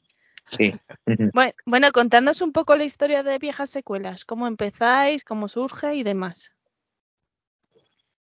Sí. 0.45 0.73
Bueno, 1.33 1.51
bueno, 1.65 1.91
contadnos 1.91 2.41
un 2.41 2.53
poco 2.53 2.75
la 2.75 2.83
historia 2.85 3.23
de 3.23 3.37
Viejas 3.39 3.69
Secuelas. 3.69 4.23
¿Cómo 4.25 4.47
empezáis? 4.47 5.23
¿Cómo 5.23 5.47
surge? 5.47 5.95
Y 5.95 6.03
demás. 6.03 6.51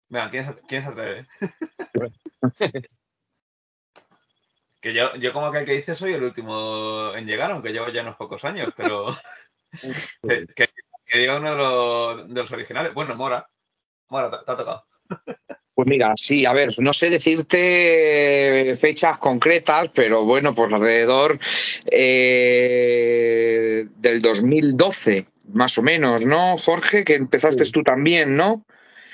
Venga, 0.08 0.30
¿quién, 0.30 0.46
se- 0.46 0.62
quién 0.68 0.84
se 0.84 0.90
atreve? 0.90 1.26
que 4.82 4.94
yo, 4.94 5.16
yo 5.16 5.34
como 5.34 5.48
aquel 5.48 5.66
que 5.66 5.74
dice 5.74 5.96
soy 5.96 6.14
el 6.14 6.24
último 6.24 7.12
en 7.16 7.26
llegar, 7.26 7.52
aunque 7.52 7.72
llevo 7.72 7.90
ya 7.90 8.02
unos 8.02 8.16
pocos 8.16 8.44
años, 8.46 8.74
pero 8.78 9.16
que, 10.28 10.48
que, 10.56 10.70
que 11.06 11.20
diga 11.20 11.38
uno 11.38 11.52
de 11.52 11.58
los, 11.58 12.28
de 12.34 12.42
los 12.42 12.52
originales. 12.52 12.94
Bueno, 12.94 13.16
Mora. 13.16 13.46
Mora, 14.10 14.30
te, 14.32 14.38
te 14.46 14.52
ha 14.52 14.56
tocado. 14.56 14.86
Pues 15.74 15.88
mira, 15.88 16.12
sí, 16.16 16.46
a 16.46 16.52
ver, 16.52 16.76
no 16.80 16.92
sé 16.92 17.10
decirte 17.10 18.76
fechas 18.78 19.18
concretas, 19.18 19.90
pero 19.94 20.26
bueno, 20.26 20.54
pues 20.54 20.74
alrededor 20.74 21.40
eh, 21.92 23.88
del 23.96 24.22
2012, 24.22 25.26
más 25.54 25.78
o 25.78 25.82
menos, 25.82 26.26
¿no, 26.26 26.58
Jorge? 26.58 27.04
Que 27.06 27.16
empezaste 27.16 27.64
Sí. 27.66 27.72
tú 27.72 27.84
también, 27.84 28.36
¿no? 28.36 28.66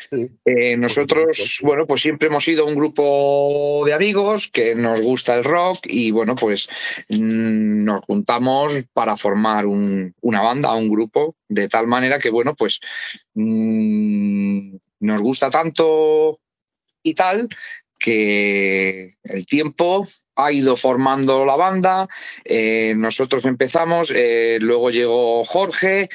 Sí. 0.09 0.27
Eh, 0.45 0.77
nosotros, 0.77 1.59
bueno, 1.63 1.85
pues 1.87 2.01
siempre 2.01 2.27
hemos 2.27 2.43
sido 2.43 2.65
un 2.65 2.75
grupo 2.75 3.83
de 3.85 3.93
amigos 3.93 4.47
que 4.49 4.75
nos 4.75 5.01
gusta 5.01 5.35
el 5.35 5.43
rock 5.43 5.79
y 5.85 6.11
bueno, 6.11 6.35
pues 6.35 6.67
mm, 7.09 7.83
nos 7.83 8.01
juntamos 8.01 8.73
para 8.93 9.17
formar 9.17 9.65
un- 9.65 10.13
una 10.21 10.41
banda, 10.41 10.73
un 10.75 10.89
grupo, 10.89 11.33
de 11.47 11.67
tal 11.69 11.87
manera 11.87 12.19
que 12.19 12.29
bueno, 12.29 12.55
pues 12.55 12.79
mm, 13.33 14.75
nos 15.01 15.21
gusta 15.21 15.49
tanto 15.49 16.39
y 17.03 17.13
tal 17.13 17.47
que 17.99 19.09
el 19.23 19.45
tiempo 19.45 20.05
ha 20.35 20.51
ido 20.51 20.75
formando 20.75 21.45
la 21.45 21.55
banda, 21.55 22.07
eh, 22.43 22.93
nosotros 22.97 23.45
empezamos, 23.45 24.11
eh, 24.13 24.57
luego 24.61 24.89
llegó 24.89 25.43
Jorge, 25.45 26.09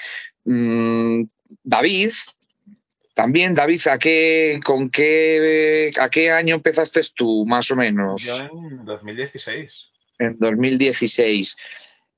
mm, 0.44 1.22
David, 1.64 2.10
también, 3.20 3.52
David, 3.52 3.86
¿a 3.88 3.98
qué, 3.98 4.60
con 4.64 4.88
qué, 4.88 5.90
¿a 6.00 6.08
qué 6.08 6.30
año 6.30 6.54
empezaste 6.54 7.02
tú, 7.14 7.44
más 7.46 7.70
o 7.70 7.76
menos? 7.76 8.22
Yo 8.22 8.38
en 8.38 8.82
2016. 8.86 9.88
En 10.18 10.38
2016. 10.38 11.54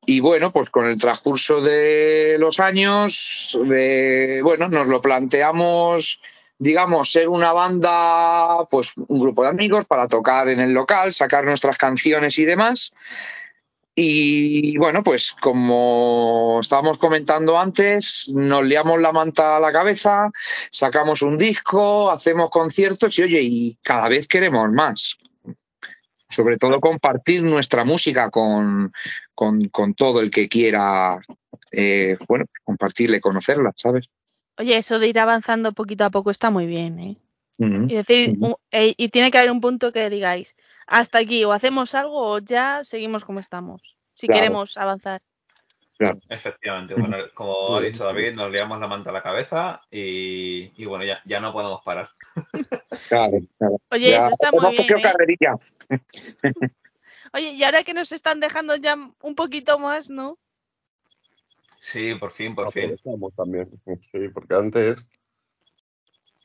Y 0.07 0.21
bueno, 0.21 0.53
pues 0.53 0.71
con 0.71 0.87
el 0.87 1.01
transcurso 1.01 1.61
de 1.61 2.37
los 2.39 2.61
años, 2.61 3.59
eh, 3.75 4.43
bueno, 4.45 4.69
nos 4.69 4.87
lo 4.87 5.03
planteamos, 5.03 6.21
digamos, 6.57 7.11
ser 7.11 7.29
una 7.29 7.53
banda, 7.53 8.65
pues 8.71 8.93
un 9.09 9.19
grupo 9.19 9.43
de 9.43 9.49
amigos 9.49 9.87
para 9.87 10.07
tocar 10.07 10.51
en 10.51 10.61
el 10.61 10.73
local, 10.73 11.13
sacar 11.13 11.45
nuestras 11.45 11.79
canciones 11.79 12.39
y 12.39 12.45
demás. 12.45 12.93
Y 13.95 14.77
bueno, 14.79 15.03
pues 15.03 15.33
como 15.33 16.59
estábamos 16.61 16.97
comentando 16.97 17.59
antes, 17.59 18.31
nos 18.35 18.65
liamos 18.65 19.01
la 19.01 19.13
manta 19.13 19.57
a 19.57 19.61
la 19.61 19.71
cabeza, 19.71 20.31
sacamos 20.71 21.21
un 21.21 21.37
disco, 21.37 22.11
hacemos 22.11 22.49
conciertos 22.49 23.19
y 23.19 23.23
oye, 23.23 23.43
y 23.43 23.79
cada 23.83 24.09
vez 24.09 24.27
queremos 24.27 24.71
más. 24.71 25.19
Sobre 26.31 26.57
todo 26.57 26.81
compartir 26.81 27.43
nuestra 27.43 27.85
música 27.85 28.31
con, 28.31 28.91
con, 29.35 29.69
con 29.69 29.93
todo 29.93 30.23
el 30.23 30.31
que 30.31 30.49
quiera, 30.49 31.21
eh, 31.71 32.17
bueno, 32.27 32.47
compartirla 32.65 33.19
y 33.19 33.21
conocerla, 33.21 33.75
¿sabes? 33.77 34.09
Oye, 34.57 34.79
eso 34.79 34.99
de 34.99 35.09
ir 35.09 35.19
avanzando 35.19 35.73
poquito 35.73 36.05
a 36.05 36.11
poco 36.11 36.31
está 36.31 36.51
muy 36.51 36.65
bien, 36.65 36.99
¿eh? 36.99 37.17
Y 37.59 37.95
decir, 37.95 38.37
eh, 38.73 38.95
y 38.97 39.09
tiene 39.11 39.31
que 39.31 39.39
haber 39.39 39.53
un 39.53 39.61
punto 39.61 39.93
que 39.93 40.11
digáis, 40.11 40.57
hasta 40.93 41.19
aquí, 41.21 41.43
o 41.45 41.53
hacemos 41.53 41.95
algo 41.95 42.19
o 42.19 42.39
ya 42.39 42.85
seguimos 42.85 43.25
como 43.25 43.41
estamos, 43.41 43.81
si 44.13 44.27
Claro. 44.27 44.41
queremos 44.43 44.77
avanzar. 44.77 45.23
Efectivamente, 46.29 46.95
bueno, 46.95 47.17
como 47.35 47.77
ha 47.77 47.81
dicho 47.81 48.05
David, 48.05 48.35
nos 48.35 48.51
liamos 48.51 48.79
la 48.79 48.89
manta 48.89 49.09
a 49.09 49.13
la 49.13 49.23
cabeza 49.23 49.81
y, 49.91 50.71
y 50.77 50.85
bueno, 50.85 51.05
ya, 51.05 51.23
ya 51.25 51.41
no 51.41 51.53
podemos 51.53 51.83
parar. 51.83 52.09
Claro, 53.09 53.39
claro. 53.59 53.77
Oye, 53.91 54.11
Ya 54.11 54.19
eso 54.19 54.31
está 54.31 54.51
muy 54.53 54.77
bien, 54.77 54.99
¿eh? 54.99 55.03
carrerilla. 55.03 55.55
Oye, 57.33 57.51
y 57.53 57.65
ahora 57.65 57.85
que 57.85 57.95
nos 57.95 58.13
están 58.13 58.41
dejando 58.41 58.77
ya 58.77 58.95
un 58.95 59.35
poquito 59.35 59.79
más, 59.79 60.09
¿no? 60.11 60.39
Sí, 61.79 62.15
por 62.15 62.31
fin, 62.31 62.55
por 62.55 62.71
fin. 62.71 62.97
También. 63.37 63.69
Sí, 64.01 64.29
porque 64.33 64.55
antes 64.55 65.07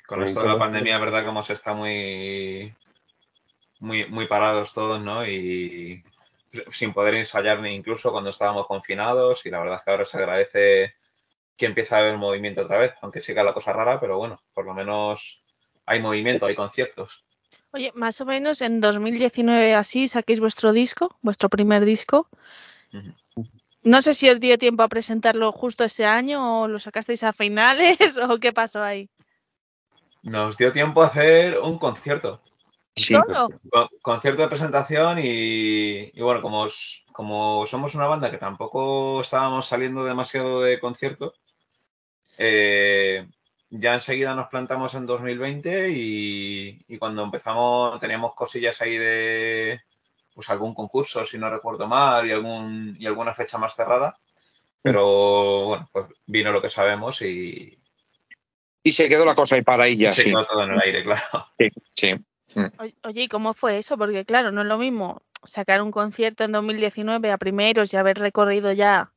Con 0.07 0.23
esto 0.23 0.41
de 0.41 0.47
la 0.47 0.57
pandemia, 0.57 0.97
verdad 0.99 1.23
que 1.23 1.29
hemos 1.29 1.49
estado 1.49 1.77
muy, 1.77 2.73
muy, 3.79 4.05
muy 4.07 4.27
parados 4.27 4.73
todos, 4.73 5.01
¿no? 5.01 5.25
Y 5.25 6.03
sin 6.71 6.93
poder 6.93 7.15
ensayar 7.15 7.61
ni 7.61 7.73
incluso 7.73 8.11
cuando 8.11 8.29
estábamos 8.29 8.67
confinados. 8.67 9.45
Y 9.45 9.49
la 9.49 9.59
verdad 9.59 9.75
es 9.75 9.83
que 9.83 9.91
ahora 9.91 10.05
se 10.05 10.17
agradece 10.17 10.89
que 11.57 11.65
empiece 11.65 11.95
a 11.95 11.99
haber 11.99 12.17
movimiento 12.17 12.61
otra 12.61 12.77
vez, 12.77 12.93
aunque 13.01 13.21
siga 13.21 13.43
la 13.43 13.53
cosa 13.53 13.73
rara, 13.73 13.99
pero 13.99 14.17
bueno, 14.17 14.37
por 14.53 14.65
lo 14.65 14.73
menos 14.73 15.43
hay 15.85 15.99
movimiento, 15.99 16.45
hay 16.45 16.55
conciertos. 16.55 17.25
Oye, 17.71 17.91
más 17.95 18.21
o 18.21 18.25
menos 18.25 18.61
en 18.61 18.79
2019 18.79 19.75
así 19.75 20.07
saquéis 20.07 20.39
vuestro 20.39 20.71
disco, 20.71 21.17
vuestro 21.21 21.49
primer 21.49 21.83
disco. 21.83 22.29
No 23.83 24.01
sé 24.01 24.13
si 24.13 24.29
os 24.29 24.39
dio 24.39 24.57
tiempo 24.57 24.83
a 24.83 24.87
presentarlo 24.87 25.51
justo 25.51 25.83
ese 25.83 26.05
año 26.05 26.61
o 26.61 26.67
lo 26.67 26.79
sacasteis 26.79 27.23
a 27.23 27.33
finales 27.33 27.97
o 28.29 28.39
qué 28.39 28.53
pasó 28.53 28.83
ahí. 28.83 29.09
Nos 30.23 30.57
dio 30.57 30.71
tiempo 30.71 31.01
a 31.01 31.07
hacer 31.07 31.59
un 31.59 31.77
concierto. 31.77 32.41
Sí, 32.97 33.13
¿Solo? 33.13 33.47
Con- 33.69 33.87
concierto 34.01 34.41
de 34.41 34.47
presentación 34.47 35.19
y, 35.19 36.11
y 36.13 36.21
bueno, 36.21 36.41
como, 36.41 36.61
os- 36.63 37.03
como 37.13 37.65
somos 37.67 37.93
una 37.95 38.07
banda 38.07 38.31
que 38.31 38.37
tampoco 38.39 39.21
estábamos 39.21 39.67
saliendo 39.67 40.03
demasiado 40.03 40.61
de 40.61 40.79
conciertos, 40.79 41.39
eh, 42.37 43.27
ya 43.69 43.93
enseguida 43.93 44.33
nos 44.35 44.47
plantamos 44.47 44.93
en 44.95 45.05
2020 45.05 45.89
y, 45.91 46.79
y 46.87 46.97
cuando 46.97 47.23
empezamos 47.23 47.99
teníamos 47.99 48.33
cosillas 48.35 48.81
ahí 48.81 48.97
de 48.97 49.79
pues 50.33 50.49
algún 50.49 50.73
concurso, 50.73 51.25
si 51.25 51.37
no 51.37 51.49
recuerdo 51.49 51.87
mal, 51.87 52.27
y, 52.27 52.31
algún, 52.31 52.95
y 52.99 53.05
alguna 53.07 53.33
fecha 53.33 53.57
más 53.57 53.75
cerrada. 53.75 54.13
Pero 54.83 55.65
bueno, 55.65 55.85
pues 55.91 56.05
vino 56.27 56.51
lo 56.51 56.61
que 56.61 56.69
sabemos 56.69 57.21
y, 57.21 57.77
Y 58.83 58.91
se 58.91 59.09
quedó 59.09 59.25
la 59.25 59.35
cosa 59.35 59.55
ahí 59.55 59.63
para 59.63 59.87
ella, 59.87 60.11
se 60.11 60.23
sí. 60.23 60.29
quedó 60.29 60.45
todo 60.45 60.63
en 60.63 60.71
el 60.71 60.79
aire, 60.79 61.03
claro. 61.03 61.45
Sí, 61.59 61.69
sí. 61.95 62.25
Oye, 62.79 62.95
Oye, 63.03 63.21
¿y 63.23 63.27
cómo 63.27 63.53
fue 63.53 63.77
eso? 63.77 63.97
Porque 63.97 64.25
claro, 64.25 64.51
no 64.51 64.61
es 64.61 64.67
lo 64.67 64.77
mismo 64.77 65.21
sacar 65.43 65.81
un 65.81 65.91
concierto 65.91 66.43
en 66.43 66.51
2019 66.51 67.31
a 67.31 67.37
primeros 67.37 67.93
y 67.93 67.97
haber 67.97 68.17
recorrido 68.17 68.71
ya 68.71 69.11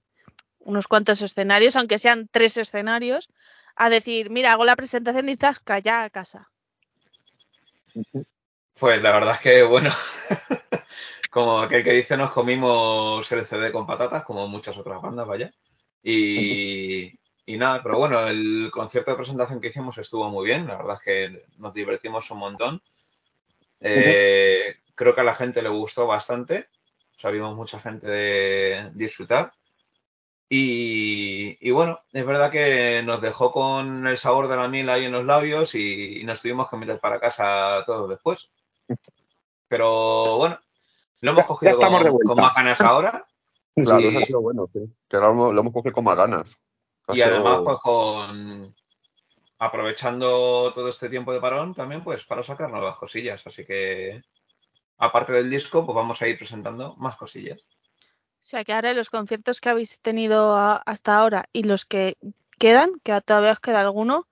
unos 0.59 0.87
cuantos 0.87 1.23
escenarios, 1.23 1.77
aunque 1.77 1.99
sean 1.99 2.29
tres 2.31 2.57
escenarios, 2.57 3.29
a 3.77 3.89
decir, 3.89 4.31
mira, 4.31 4.53
hago 4.53 4.65
la 4.65 4.77
presentación 4.77 5.29
y 5.29 5.37
zasca, 5.37 5.79
ya 5.79 6.05
a 6.05 6.11
casa. 6.11 6.51
Pues 8.79 9.03
la 9.03 9.13
verdad 9.13 9.35
es 9.35 9.41
que, 9.41 9.63
bueno, 9.63 9.91
como 11.31 11.61
aquel 11.61 11.83
que 11.83 11.93
dice, 11.93 12.17
nos 12.17 12.31
comimos 12.31 13.31
el 13.33 13.45
CD 13.47 13.73
con 13.73 13.87
patatas, 13.87 14.25
como 14.25 14.47
muchas 14.49 14.77
otras 14.77 15.01
bandas, 15.01 15.27
vaya. 15.27 15.51
Y, 16.03 17.13
y 17.47 17.57
nada, 17.57 17.83
pero 17.83 17.99
bueno, 17.99 18.27
el 18.27 18.71
concierto 18.71 19.11
de 19.11 19.17
presentación 19.17 19.61
que 19.61 19.69
hicimos 19.69 19.99
estuvo 19.99 20.29
muy 20.29 20.47
bien, 20.47 20.67
la 20.67 20.77
verdad 20.77 20.97
es 20.97 21.03
que 21.03 21.43
nos 21.59 21.75
divertimos 21.75 22.31
un 22.31 22.39
montón. 22.39 22.83
Eh, 23.81 24.77
creo 24.95 25.15
que 25.15 25.21
a 25.23 25.25
la 25.25 25.35
gente 25.35 25.63
le 25.63 25.69
gustó 25.71 26.07
bastante, 26.07 26.69
o 27.17 27.21
sea, 27.21 27.31
vimos 27.31 27.57
mucha 27.57 27.79
gente 27.79 28.07
de- 28.09 28.91
disfrutar. 28.95 29.51
Y, 30.53 31.57
y 31.67 31.71
bueno, 31.71 31.99
es 32.13 32.27
verdad 32.27 32.51
que 32.51 33.03
nos 33.05 33.21
dejó 33.21 33.53
con 33.53 34.07
el 34.07 34.19
sabor 34.19 34.49
de 34.49 34.57
la 34.57 34.67
miel 34.69 34.91
ahí 34.91 35.05
en 35.05 35.13
los 35.13 35.25
labios 35.25 35.75
y, 35.77 36.21
y 36.21 36.25
nos 36.25 36.41
tuvimos 36.43 36.69
que 36.69 36.77
meter 36.77 36.99
para 36.99 37.21
casa 37.21 37.85
todos 37.87 38.09
después. 38.11 38.51
Pero 39.69 40.37
bueno, 40.39 40.59
lo 41.21 41.31
hemos 41.31 41.47
cogido 41.47 41.79
con, 41.79 42.19
con 42.19 42.37
más 42.37 42.55
ganas 42.55 42.81
ahora 42.81 43.25
Claro, 43.77 44.01
Sí. 44.01 44.09
eso 44.09 44.19
ha 44.19 44.23
sido 44.23 44.41
bueno, 44.41 44.69
sí. 44.73 44.81
Que 45.09 45.17
lo, 45.19 45.53
lo 45.53 45.61
hemos 45.61 45.73
cogido 45.73 45.95
con 45.95 46.05
más 46.05 46.17
ganas. 46.17 46.59
Ha 47.07 47.13
y 47.13 47.17
sido- 47.17 47.27
además 47.29 47.61
pues 47.65 47.77
con 47.79 48.75
aprovechando 49.61 50.73
todo 50.73 50.89
este 50.89 51.11
tiempo 51.11 51.33
de 51.33 51.41
parón 51.41 51.75
también 51.75 52.03
pues 52.03 52.25
para 52.25 52.43
sacar 52.43 52.71
nuevas 52.71 52.97
cosillas. 52.97 53.47
Así 53.47 53.65
que 53.65 54.21
aparte 54.97 55.35
del 55.35 55.51
disco 55.51 55.85
pues 55.85 55.95
vamos 55.95 56.21
a 56.21 56.29
ir 56.29 56.39
presentando 56.39 56.97
más 56.97 57.17
cosillas. 57.17 57.61
O 57.61 58.43
sea 58.51 58.65
que 58.65 58.73
ahora 58.73 58.95
los 58.95 59.11
conciertos 59.11 59.61
que 59.61 59.69
habéis 59.69 60.01
tenido 60.01 60.57
hasta 60.57 61.19
ahora 61.19 61.45
y 61.53 61.65
los 61.65 61.85
que 61.85 62.17
quedan, 62.59 62.91
que 63.05 63.21
todavía 63.21 63.53
os 63.53 63.61
queda 63.61 63.83
alguno, 63.83 64.27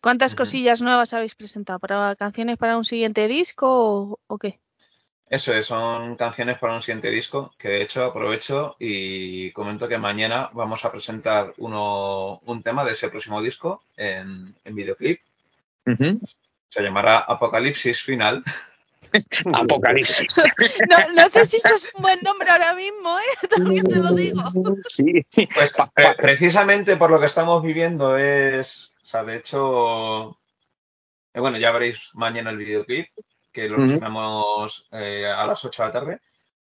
¿cuántas 0.00 0.34
cosillas 0.34 0.80
nuevas 0.80 1.12
habéis 1.12 1.34
presentado? 1.34 1.78
¿Para 1.78 2.16
canciones 2.16 2.56
para 2.56 2.78
un 2.78 2.86
siguiente 2.86 3.28
disco 3.28 3.66
o, 3.68 4.18
o 4.26 4.38
qué? 4.38 4.60
Eso 5.34 5.52
es, 5.52 5.66
son 5.66 6.14
canciones 6.16 6.58
para 6.58 6.74
un 6.74 6.82
siguiente 6.82 7.10
disco, 7.10 7.50
que 7.58 7.68
de 7.68 7.82
hecho 7.82 8.04
aprovecho 8.04 8.76
y 8.78 9.50
comento 9.52 9.88
que 9.88 9.98
mañana 9.98 10.48
vamos 10.52 10.84
a 10.84 10.92
presentar 10.92 11.52
uno, 11.58 12.38
un 12.44 12.62
tema 12.62 12.84
de 12.84 12.92
ese 12.92 13.08
próximo 13.08 13.42
disco 13.42 13.82
en, 13.96 14.54
en 14.64 14.74
videoclip. 14.74 15.20
Se 16.68 16.82
llamará 16.82 17.18
Apocalipsis 17.18 18.02
Final. 18.02 18.44
Apocalipsis. 19.54 20.26
No, 20.90 21.12
no 21.12 21.28
sé 21.28 21.46
si 21.46 21.56
eso 21.56 21.74
es 21.74 21.90
un 21.94 22.02
buen 22.02 22.18
nombre 22.22 22.48
ahora 22.50 22.74
mismo, 22.74 23.18
¿eh? 23.18 23.46
También 23.50 23.84
te 23.84 23.96
lo 23.96 24.12
digo. 24.12 24.42
Sí. 24.86 25.24
Pues 25.54 25.72
pre- 25.72 26.04
pa- 26.04 26.14
precisamente 26.16 26.96
por 26.96 27.10
lo 27.10 27.18
que 27.20 27.26
estamos 27.26 27.62
viviendo 27.62 28.16
es, 28.16 28.92
o 29.02 29.06
sea, 29.06 29.24
de 29.24 29.36
hecho, 29.36 30.30
eh, 31.32 31.40
bueno, 31.40 31.58
ya 31.58 31.70
veréis 31.72 32.10
mañana 32.14 32.50
el 32.50 32.56
videoclip, 32.56 33.06
que 33.54 33.68
lo 33.70 33.84
estrenamos 33.84 34.84
eh, 34.92 35.26
a 35.26 35.46
las 35.46 35.64
8 35.64 35.82
de 35.82 35.88
la 35.88 35.92
tarde, 35.92 36.20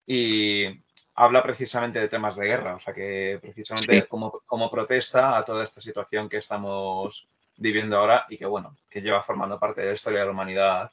y 0.06 0.66
habla 1.14 1.42
precisamente 1.42 2.00
de 2.00 2.08
temas 2.08 2.34
de 2.36 2.46
guerra, 2.46 2.74
o 2.74 2.80
sea, 2.80 2.92
que 2.92 3.38
precisamente 3.40 4.00
Sí. 4.02 4.06
como, 4.08 4.32
como 4.44 4.68
protesta 4.70 5.38
a 5.38 5.44
toda 5.44 5.62
esta 5.64 5.80
situación 5.80 6.28
que 6.28 6.38
estamos 6.38 7.26
viviendo 7.56 7.96
ahora 7.96 8.26
y 8.28 8.36
que, 8.36 8.46
bueno, 8.46 8.76
que 8.90 9.00
lleva 9.00 9.22
formando 9.22 9.56
parte 9.58 9.80
de 9.82 9.86
la 9.88 9.92
historia 9.94 10.18
de 10.20 10.26
la 10.26 10.32
humanidad, 10.32 10.90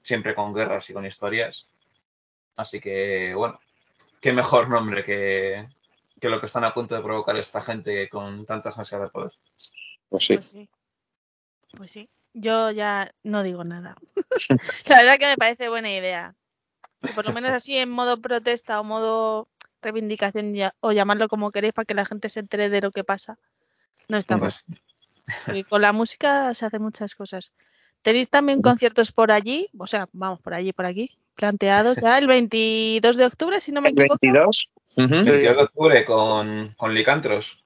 siempre 0.00 0.34
con 0.34 0.54
guerras 0.54 0.88
y 0.88 0.92
con 0.92 1.04
historias. 1.04 1.66
Así 2.56 2.80
que, 2.80 3.34
bueno, 3.34 3.58
qué 4.20 4.32
mejor 4.32 4.68
nombre 4.68 5.02
que, 5.02 5.66
que 6.20 6.28
lo 6.28 6.38
que 6.38 6.46
están 6.46 6.64
a 6.64 6.72
punto 6.72 6.94
de 6.94 7.02
provocar 7.02 7.36
esta 7.36 7.60
gente 7.60 8.08
con 8.08 8.46
tantas 8.46 8.78
ansias 8.78 9.02
de 9.02 9.08
poder. 9.08 9.32
Pues 10.08 10.24
sí. 10.24 10.34
Pues 10.34 10.46
sí. 10.46 10.70
Pues 11.76 11.90
sí. 11.90 12.08
Yo 12.34 12.70
ya 12.70 13.12
no 13.22 13.42
digo 13.42 13.64
nada. 13.64 13.96
La 14.88 14.98
verdad 14.98 15.18
que 15.18 15.26
me 15.26 15.36
parece 15.36 15.68
buena 15.68 15.90
idea. 15.90 16.34
Que 17.02 17.12
por 17.12 17.24
lo 17.26 17.32
menos 17.32 17.50
así 17.56 17.76
en 17.76 17.90
modo 17.90 18.20
protesta 18.20 18.80
o 18.80 18.84
modo 18.84 19.48
reivindicación 19.82 20.54
ya- 20.54 20.74
o 20.80 20.92
llamarlo 20.92 21.28
como 21.28 21.50
queréis 21.50 21.74
para 21.74 21.84
que 21.84 21.94
la 21.94 22.06
gente 22.06 22.28
se 22.28 22.40
entere 22.40 22.68
de 22.68 22.80
lo 22.80 22.90
que 22.90 23.04
pasa. 23.04 23.38
No 24.08 24.18
Y 25.54 25.64
con 25.64 25.80
la 25.82 25.92
música 25.92 26.52
se 26.54 26.66
hacen 26.66 26.82
muchas 26.82 27.14
cosas. 27.14 27.52
¿Tenéis 28.02 28.28
también 28.28 28.62
conciertos 28.62 29.12
por 29.12 29.30
allí? 29.30 29.68
O 29.78 29.86
sea, 29.86 30.08
vamos, 30.12 30.40
por 30.40 30.54
allí, 30.54 30.72
por 30.72 30.86
aquí. 30.86 31.16
Planteados 31.36 31.98
ya 32.02 32.18
el 32.18 32.26
22 32.26 33.16
de 33.16 33.24
octubre, 33.26 33.60
si 33.60 33.72
no 33.72 33.80
me 33.80 33.90
El 33.90 33.98
equivoco. 34.00 34.18
22. 34.20 34.70
Ujú. 34.96 35.08
22 35.08 35.40
de 35.56 35.62
octubre 35.62 36.04
con, 36.04 36.74
con 36.76 36.94
Licantros. 36.94 37.64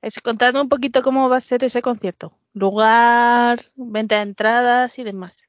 Es, 0.00 0.18
contadme 0.20 0.60
un 0.60 0.68
poquito 0.68 1.02
cómo 1.02 1.28
va 1.28 1.36
a 1.38 1.40
ser 1.40 1.62
ese 1.64 1.82
concierto. 1.82 2.32
Lugar, 2.52 3.64
venta 3.76 4.16
de 4.16 4.22
entradas 4.22 4.98
y 4.98 5.04
demás. 5.04 5.46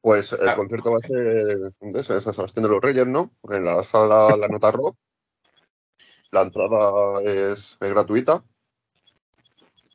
Pues 0.00 0.32
el 0.32 0.48
Ah, 0.48 0.56
concierto 0.56 0.90
va 0.90 0.98
a 0.98 2.02
ser 2.02 2.22
San 2.22 2.34
Sebastián 2.34 2.64
de 2.64 2.68
los 2.68 2.80
Reyes, 2.82 3.06
¿no? 3.06 3.30
En 3.48 3.64
la 3.64 3.82
sala 3.82 4.36
La 4.36 4.48
Nota 4.48 4.70
Rock. 4.70 4.96
La 6.32 6.42
entrada 6.42 7.20
es, 7.22 7.78
es 7.80 7.90
gratuita. 7.90 8.42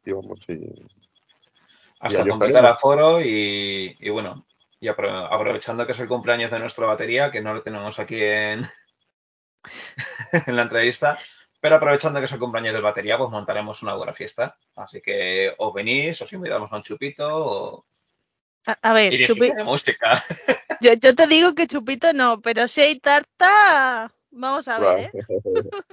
Y 0.05 0.11
vamos, 0.13 0.39
y 0.47 0.57
hasta 1.99 2.27
completar 2.27 2.65
aforo 2.65 3.21
y, 3.21 3.95
y 3.99 4.09
bueno, 4.09 4.45
y 4.79 4.87
apro- 4.87 5.27
aprovechando 5.29 5.85
que 5.85 5.91
es 5.91 5.99
el 5.99 6.07
cumpleaños 6.07 6.51
de 6.51 6.59
nuestra 6.59 6.85
batería, 6.85 7.31
que 7.31 7.41
no 7.41 7.53
lo 7.53 7.63
tenemos 7.63 7.99
aquí 7.99 8.23
en, 8.23 8.61
en 10.47 10.55
la 10.55 10.61
entrevista, 10.61 11.19
pero 11.59 11.75
aprovechando 11.75 12.19
que 12.19 12.25
es 12.25 12.31
el 12.31 12.39
cumpleaños 12.39 12.73
de 12.73 12.81
batería, 12.81 13.17
pues 13.17 13.29
montaremos 13.29 13.81
una 13.83 13.95
buena 13.95 14.13
fiesta. 14.13 14.55
Así 14.75 15.01
que 15.01 15.53
os 15.57 15.73
venís, 15.73 16.21
os 16.21 16.31
invitamos 16.33 16.71
a 16.71 16.75
un 16.77 16.83
chupito 16.83 17.27
o, 17.29 17.83
A, 18.67 18.77
a 18.81 18.93
ver, 18.93 19.13
y 19.13 19.17
Chupi- 19.17 19.27
disfrutar 19.27 19.57
de 19.57 19.63
música. 19.63 20.23
yo, 20.81 20.93
yo 20.93 21.15
te 21.15 21.27
digo 21.27 21.53
que 21.55 21.67
chupito 21.67 22.13
no, 22.13 22.41
pero 22.41 22.67
si 22.67 22.81
hay 22.81 22.99
tarta, 22.99 24.11
vamos 24.31 24.67
a 24.67 24.79
ver, 24.79 24.99
¿eh? 24.99 25.11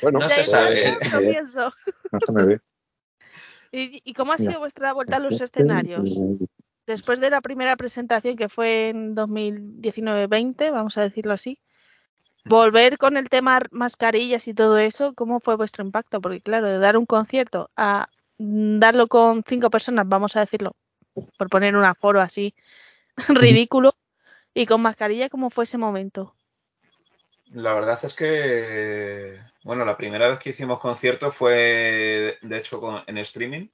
Bueno, 0.00 0.20
No 0.20 0.28
se 0.30 0.44
sabe. 0.44 0.96
lo 1.12 1.18
pienso. 1.20 1.72
No 2.10 2.20
se 2.24 2.32
me 2.32 2.44
ve. 2.46 2.60
¿Y, 3.72 4.00
y 4.04 4.14
cómo 4.14 4.32
ha 4.32 4.38
sido 4.38 4.58
vuestra 4.58 4.92
vuelta 4.92 5.16
a 5.16 5.20
los 5.20 5.40
escenarios? 5.40 6.10
Después 6.86 7.20
de 7.20 7.30
la 7.30 7.40
primera 7.40 7.76
presentación 7.76 8.36
que 8.36 8.48
fue 8.48 8.88
en 8.90 9.14
2019-20, 9.14 10.70
vamos 10.72 10.98
a 10.98 11.02
decirlo 11.02 11.32
así, 11.32 11.58
volver 12.44 12.98
con 12.98 13.16
el 13.16 13.28
tema 13.28 13.60
mascarillas 13.70 14.48
y 14.48 14.54
todo 14.54 14.78
eso, 14.78 15.14
¿cómo 15.14 15.40
fue 15.40 15.56
vuestro 15.56 15.84
impacto? 15.84 16.20
Porque 16.20 16.40
claro, 16.40 16.68
de 16.68 16.78
dar 16.78 16.96
un 16.96 17.06
concierto 17.06 17.70
a 17.76 18.08
mm, 18.38 18.78
darlo 18.78 19.08
con 19.08 19.44
cinco 19.46 19.70
personas, 19.70 20.08
vamos 20.08 20.36
a 20.36 20.40
decirlo, 20.40 20.74
por 21.38 21.48
poner 21.48 21.76
un 21.76 21.84
aforo 21.84 22.20
así 22.20 22.54
ridículo, 23.28 23.94
y 24.54 24.66
con 24.66 24.82
mascarilla, 24.82 25.28
¿cómo 25.28 25.50
fue 25.50 25.64
ese 25.64 25.78
momento? 25.78 26.34
La 27.52 27.74
verdad 27.74 27.98
es 28.02 28.14
que, 28.14 29.38
bueno, 29.64 29.84
la 29.84 29.96
primera 29.96 30.28
vez 30.28 30.38
que 30.38 30.50
hicimos 30.50 30.80
concierto 30.80 31.30
fue, 31.30 32.38
de 32.40 32.58
hecho, 32.58 33.04
en 33.06 33.18
streaming, 33.18 33.68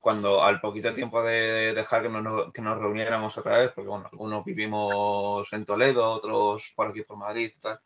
cuando 0.00 0.42
al 0.42 0.60
poquito 0.60 0.94
tiempo 0.94 1.22
de 1.22 1.74
dejar 1.74 2.02
que 2.02 2.08
nos, 2.08 2.52
que 2.52 2.62
nos 2.62 2.78
reuniéramos 2.78 3.36
otra 3.36 3.58
vez, 3.58 3.72
porque, 3.72 3.88
bueno, 3.88 4.06
algunos 4.10 4.44
vivimos 4.44 5.52
en 5.52 5.64
Toledo, 5.64 6.10
otros 6.10 6.72
por 6.74 6.88
aquí 6.88 7.02
por 7.02 7.18
Madrid 7.18 7.52
y 7.54 7.60
tal, 7.60 7.78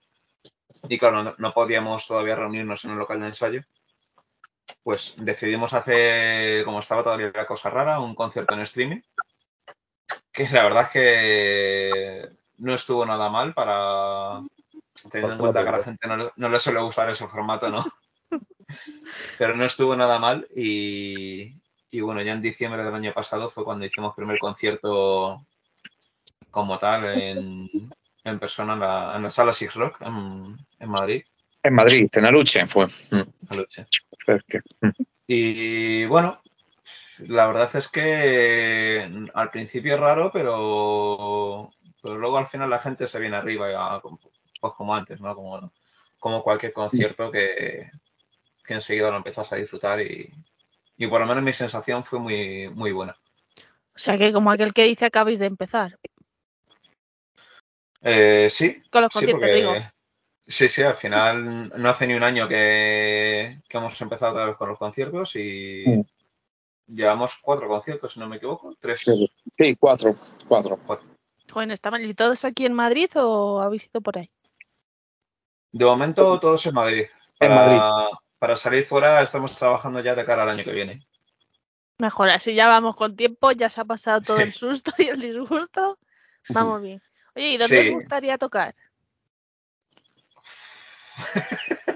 y 0.88 0.98
claro, 0.98 1.24
no, 1.24 1.32
no 1.36 1.52
podíamos 1.52 2.06
todavía 2.06 2.36
reunirnos 2.36 2.84
en 2.84 2.92
un 2.92 2.98
local 2.98 3.20
de 3.20 3.26
ensayo, 3.26 3.60
pues 4.82 5.14
decidimos 5.18 5.72
hacer, 5.72 6.64
como 6.64 6.78
estaba 6.78 7.02
todavía 7.02 7.32
la 7.34 7.46
cosa 7.46 7.68
rara, 7.68 8.00
un 8.00 8.14
concierto 8.14 8.54
en 8.54 8.60
streaming, 8.60 9.00
que 10.32 10.48
la 10.50 10.62
verdad 10.62 10.82
es 10.84 10.90
que 10.90 12.28
no 12.58 12.74
estuvo 12.74 13.04
nada 13.04 13.28
mal 13.28 13.52
para 13.54 14.40
teniendo 15.10 15.34
en 15.34 15.40
cuenta 15.40 15.62
que 15.62 15.68
a 15.68 15.78
la 15.78 15.84
gente 15.84 16.06
no, 16.06 16.30
no 16.36 16.48
le 16.48 16.58
suele 16.58 16.80
gustar 16.80 17.10
ese 17.10 17.26
formato, 17.26 17.70
¿no? 17.70 17.84
Pero 19.38 19.56
no 19.56 19.64
estuvo 19.64 19.96
nada 19.96 20.18
mal 20.18 20.46
y, 20.54 21.60
y 21.94 22.00
bueno, 22.00 22.20
ya 22.22 22.32
en 22.32 22.42
diciembre 22.42 22.82
del 22.82 22.92
año 22.92 23.12
pasado 23.12 23.48
fue 23.48 23.62
cuando 23.62 23.84
hicimos 23.84 24.16
primer 24.16 24.40
concierto 24.40 25.36
como 26.50 26.76
tal 26.80 27.04
en, 27.04 27.70
en 28.24 28.38
persona 28.40 28.72
en 28.72 28.80
la, 28.80 29.12
en 29.14 29.22
la 29.22 29.30
sala 29.30 29.52
Six 29.52 29.74
Rock 29.74 30.00
en, 30.00 30.56
en 30.80 30.90
Madrid, 30.90 31.22
En 31.62 31.72
Madrid, 31.72 32.10
en 32.12 32.24
Aluche 32.24 32.66
fue. 32.66 32.86
Mm. 32.86 33.20
en 33.50 33.56
Luche. 33.56 33.86
Es 34.26 34.42
que, 34.42 34.58
mm. 34.80 34.90
Y 35.28 36.04
bueno, 36.06 36.42
la 37.28 37.46
verdad 37.46 37.70
es 37.76 37.86
que 37.86 39.08
al 39.32 39.50
principio 39.50 39.94
es 39.94 40.00
raro, 40.00 40.32
pero, 40.32 41.70
pero 42.02 42.18
luego 42.18 42.38
al 42.38 42.48
final 42.48 42.70
la 42.70 42.80
gente 42.80 43.06
se 43.06 43.20
viene 43.20 43.36
arriba, 43.36 43.70
ya, 43.70 44.02
pues 44.60 44.72
como 44.72 44.96
antes, 44.96 45.20
¿no? 45.20 45.32
Como, 45.32 45.72
como 46.18 46.42
cualquier 46.42 46.72
concierto 46.72 47.30
que, 47.30 47.88
que 48.66 48.74
enseguida 48.74 49.10
lo 49.10 49.18
empiezas 49.18 49.52
a 49.52 49.56
disfrutar 49.56 50.00
y, 50.00 50.28
y 50.96 51.06
por 51.06 51.20
lo 51.20 51.26
menos 51.26 51.42
mi 51.42 51.52
sensación 51.52 52.04
fue 52.04 52.18
muy, 52.18 52.68
muy 52.70 52.92
buena. 52.92 53.14
O 53.94 53.98
sea 53.98 54.18
que 54.18 54.32
como 54.32 54.50
aquel 54.50 54.72
que 54.72 54.84
dice 54.84 55.04
acabáis 55.06 55.38
de 55.38 55.46
empezar. 55.46 55.98
Eh, 58.02 58.48
sí, 58.50 58.82
Con 58.90 59.02
los 59.02 59.12
sí, 59.12 59.20
conciertos, 59.20 59.40
porque 59.40 59.54
digo. 59.54 59.72
sí, 60.46 60.68
sí, 60.68 60.82
al 60.82 60.94
final 60.94 61.72
no 61.80 61.88
hace 61.88 62.06
ni 62.06 62.14
un 62.14 62.22
año 62.22 62.48
que, 62.48 63.60
que 63.68 63.78
hemos 63.78 63.98
empezado 64.00 64.32
otra 64.32 64.46
vez 64.46 64.56
con 64.56 64.68
los 64.68 64.78
conciertos 64.78 65.36
y 65.36 65.84
Mm. 65.86 66.02
llevamos 66.86 67.38
cuatro 67.40 67.66
conciertos, 67.68 68.12
si 68.12 68.20
no 68.20 68.28
me 68.28 68.36
equivoco, 68.36 68.74
tres, 68.78 69.02
Sí, 69.52 69.76
cuatro. 69.76 70.14
Cuatro. 70.46 70.78
cuatro. 70.86 71.06
Joder, 71.50 71.70
¿estaban 71.70 72.04
y 72.04 72.14
todos 72.14 72.44
aquí 72.44 72.66
en 72.66 72.74
Madrid 72.74 73.08
o 73.14 73.60
habéis 73.60 73.86
ido 73.86 74.00
por 74.00 74.18
ahí? 74.18 74.30
De 75.72 75.84
momento 75.84 76.38
todos 76.40 76.66
en 76.66 76.74
Madrid. 76.74 77.06
En 77.40 77.54
Madrid. 77.54 77.80
Para 78.44 78.56
salir 78.58 78.84
fuera 78.84 79.22
estamos 79.22 79.54
trabajando 79.54 80.00
ya 80.00 80.14
de 80.14 80.22
cara 80.26 80.42
al 80.42 80.50
año 80.50 80.64
que 80.64 80.72
viene. 80.72 81.00
Mejor, 81.96 82.28
así 82.28 82.54
ya 82.54 82.68
vamos 82.68 82.94
con 82.94 83.16
tiempo, 83.16 83.50
ya 83.52 83.70
se 83.70 83.80
ha 83.80 83.86
pasado 83.86 84.20
todo 84.20 84.36
Sí. 84.36 84.42
el 84.42 84.52
susto 84.52 84.92
y 84.98 85.04
el 85.04 85.18
disgusto. 85.18 85.98
Vamos 86.50 86.82
bien. 86.82 87.00
Oye, 87.34 87.52
¿y 87.52 87.56
dónde 87.56 87.80
Sí. 87.82 87.88
os 87.88 87.94
gustaría 87.94 88.36
tocar? 88.36 88.74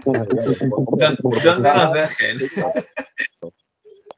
¿Dó- 0.06 0.24
¿Dónde 1.44 1.74
nos 1.74 1.92
dejen? 1.92 2.38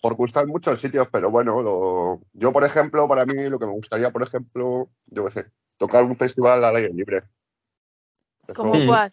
por 0.01 0.15
gustar 0.15 0.47
muchos 0.47 0.79
sitios, 0.79 1.09
pero 1.11 1.33
bueno, 1.33 1.61
lo- 1.63 2.21
yo, 2.33 2.53
por 2.53 2.63
ejemplo, 2.63 3.09
para 3.09 3.27
mí 3.27 3.49
lo 3.49 3.59
que 3.59 3.67
me 3.67 3.73
gustaría, 3.73 4.11
por 4.11 4.23
ejemplo, 4.23 4.89
yo 5.07 5.27
qué 5.27 5.33
sé, 5.33 5.47
tocar 5.79 6.05
un 6.05 6.15
festival 6.17 6.63
al 6.63 6.77
aire 6.77 6.93
libre. 6.95 7.25
¿Cómo 8.55 8.87
cuál? 8.87 9.13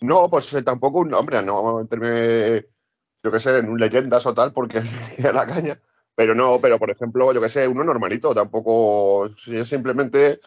No, 0.00 0.28
pues 0.28 0.54
tampoco 0.64 1.00
un 1.00 1.08
nombre, 1.08 1.42
no 1.42 1.54
vamos 1.62 1.80
a 1.80 1.82
meterme, 1.82 2.66
yo 3.22 3.32
qué 3.32 3.40
sé, 3.40 3.58
en 3.58 3.68
un 3.70 3.78
leyendas 3.78 4.26
o 4.26 4.34
tal, 4.34 4.52
porque 4.52 4.78
es 4.78 5.32
la 5.34 5.46
caña. 5.46 5.80
Pero 6.14 6.34
no, 6.34 6.60
pero 6.60 6.78
por 6.78 6.90
ejemplo, 6.90 7.32
yo 7.32 7.40
qué 7.40 7.48
sé, 7.48 7.68
uno 7.68 7.84
normalito, 7.84 8.34
tampoco, 8.34 9.26
es 9.26 9.68
simplemente, 9.68 10.40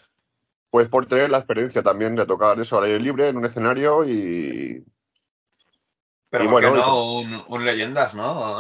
pues 0.72 0.90
por 0.90 1.06
tener 1.08 1.30
la 1.32 1.40
experiencia 1.40 1.84
también 1.84 2.16
de 2.16 2.26
tocar 2.26 2.60
eso 2.60 2.78
al 2.78 2.86
aire 2.86 3.00
libre 3.00 3.30
en 3.30 3.38
un 3.38 3.46
escenario 3.46 4.06
y, 4.08 4.86
Pero 6.32 6.44
Y 6.44 6.48
¿por 6.48 6.62
qué 6.62 6.68
bueno, 6.68 6.86
no 6.86 7.14
un, 7.14 7.44
un 7.48 7.66
leyendas, 7.66 8.14
no? 8.14 8.58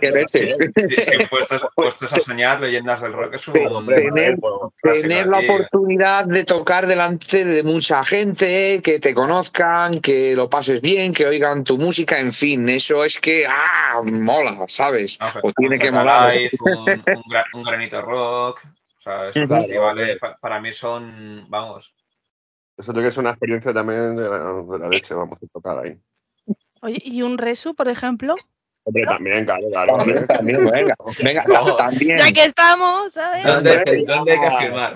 Qué 0.00 0.10
leches. 0.12 0.56
Si, 0.56 0.88
si 1.04 1.26
puestos, 1.26 1.66
puestos 1.74 2.12
a 2.12 2.20
soñar, 2.20 2.60
leyendas 2.60 3.00
del 3.00 3.12
rock 3.12 3.34
es 3.34 3.48
un 3.48 3.56
hombre, 3.66 4.02
tener, 4.02 4.36
bueno, 4.36 4.72
la 5.26 5.38
aquí. 5.38 5.46
oportunidad 5.48 6.24
de 6.26 6.44
tocar 6.44 6.86
delante 6.86 7.44
de 7.44 7.64
mucha 7.64 8.04
gente, 8.04 8.80
que 8.82 9.00
te 9.00 9.12
conozcan, 9.12 10.00
que 10.00 10.36
lo 10.36 10.48
pases 10.48 10.80
bien, 10.80 11.12
que 11.12 11.26
oigan 11.26 11.64
tu 11.64 11.78
música, 11.78 12.20
en 12.20 12.30
fin, 12.30 12.68
eso 12.68 13.04
es 13.04 13.18
que, 13.18 13.44
ah, 13.48 14.00
mola, 14.04 14.56
¿sabes? 14.68 15.18
No, 15.20 15.26
O 15.42 15.52
tiene 15.52 15.74
un 15.76 15.80
que 15.80 15.90
molar. 15.90 16.38
Un, 16.60 16.70
un, 16.90 17.22
gra- 17.24 17.44
un 17.54 17.62
granito 17.64 18.00
rock. 18.02 18.60
O 18.98 19.02
sea, 19.02 19.30
esos 19.30 19.48
Claro, 19.48 19.62
festivales 19.62 20.18
pa- 20.20 20.36
para 20.40 20.60
mí 20.60 20.72
son, 20.72 21.44
vamos, 21.48 21.92
Eso 22.76 22.92
tiene 22.92 23.08
que 23.08 23.12
ser 23.12 23.22
una 23.22 23.30
experiencia 23.30 23.72
también 23.72 24.14
de 24.14 24.28
la, 24.28 24.38
de 24.62 24.78
la 24.78 24.88
leche, 24.88 25.14
vamos 25.14 25.38
a 25.42 25.46
tocar 25.52 25.78
ahí. 25.78 25.98
Oye, 26.80 27.00
¿y 27.04 27.22
un 27.22 27.38
resu, 27.38 27.74
por 27.74 27.88
ejemplo? 27.88 28.36
Hombre, 28.84 29.04
también, 29.04 29.44
claro, 29.44 29.68
claro. 29.70 29.96
También, 29.98 30.18
hombre. 30.18 30.36
también, 30.36 30.70
venga, 30.70 30.96
venga, 31.22 31.76
también. 31.76 32.18
Ya 32.18 32.32
que 32.32 32.44
estamos, 32.44 33.12
¿sabes? 33.12 33.44
¿dónde, 33.44 34.04
¿dónde 34.06 34.32
hay 34.32 34.40
que 34.40 34.46
ya. 34.46 34.58
firmar? 34.58 34.94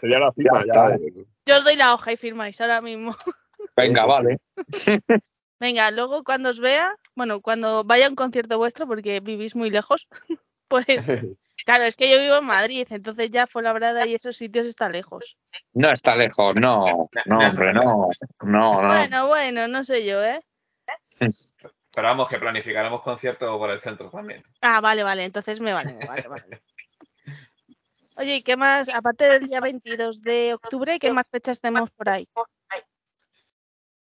Sería 0.00 0.18
la 0.20 0.32
cima 0.32 0.64
Ya 0.66 0.90
ya. 0.90 0.98
Yo 1.46 1.58
os 1.58 1.64
doy 1.64 1.76
la 1.76 1.94
hoja 1.94 2.12
y 2.12 2.16
firmáis 2.16 2.60
ahora 2.60 2.80
mismo. 2.80 3.16
Venga, 3.76 4.04
vale. 4.06 4.38
Venga, 5.60 5.90
luego 5.90 6.22
cuando 6.22 6.50
os 6.50 6.60
vea, 6.60 6.94
bueno, 7.16 7.40
cuando 7.40 7.82
vaya 7.82 8.06
a 8.06 8.10
un 8.10 8.14
concierto 8.14 8.58
vuestro, 8.58 8.86
porque 8.86 9.18
vivís 9.18 9.56
muy 9.56 9.70
lejos, 9.70 10.06
pues 10.68 10.86
claro, 11.64 11.84
es 11.84 11.96
que 11.96 12.08
yo 12.08 12.20
vivo 12.20 12.36
en 12.36 12.44
Madrid, 12.44 12.86
entonces 12.90 13.30
ya 13.32 13.48
Fuenlabrada 13.48 14.06
y 14.06 14.14
esos 14.14 14.36
sitios 14.36 14.68
está 14.68 14.88
lejos. 14.88 15.36
No 15.72 15.90
está 15.90 16.14
lejos, 16.14 16.54
no, 16.54 17.08
no, 17.26 17.38
hombre, 17.38 17.72
no, 17.72 18.08
no, 18.42 18.82
no. 18.82 18.86
Bueno, 18.86 19.26
bueno, 19.26 19.66
no 19.66 19.84
sé 19.84 20.04
yo, 20.04 20.22
¿eh? 20.22 20.40
Pero 21.18 22.08
vamos, 22.08 22.28
que 22.28 22.38
planificaremos 22.38 23.02
concierto 23.02 23.56
por 23.58 23.70
el 23.70 23.80
centro 23.80 24.10
también. 24.10 24.42
Ah, 24.60 24.80
vale, 24.80 25.02
vale, 25.02 25.24
entonces 25.24 25.60
me 25.60 25.72
vale, 25.72 25.98
vale, 26.06 26.28
vale. 26.28 26.62
Oye, 28.18 28.36
¿y 28.36 28.42
qué 28.42 28.56
más? 28.56 28.88
Aparte 28.92 29.28
del 29.28 29.46
día 29.46 29.60
22 29.60 30.22
de 30.22 30.54
octubre, 30.54 30.98
¿qué 30.98 31.12
más 31.12 31.28
fechas 31.28 31.60
tenemos 31.60 31.90
por 31.90 32.08
ahí? 32.08 32.28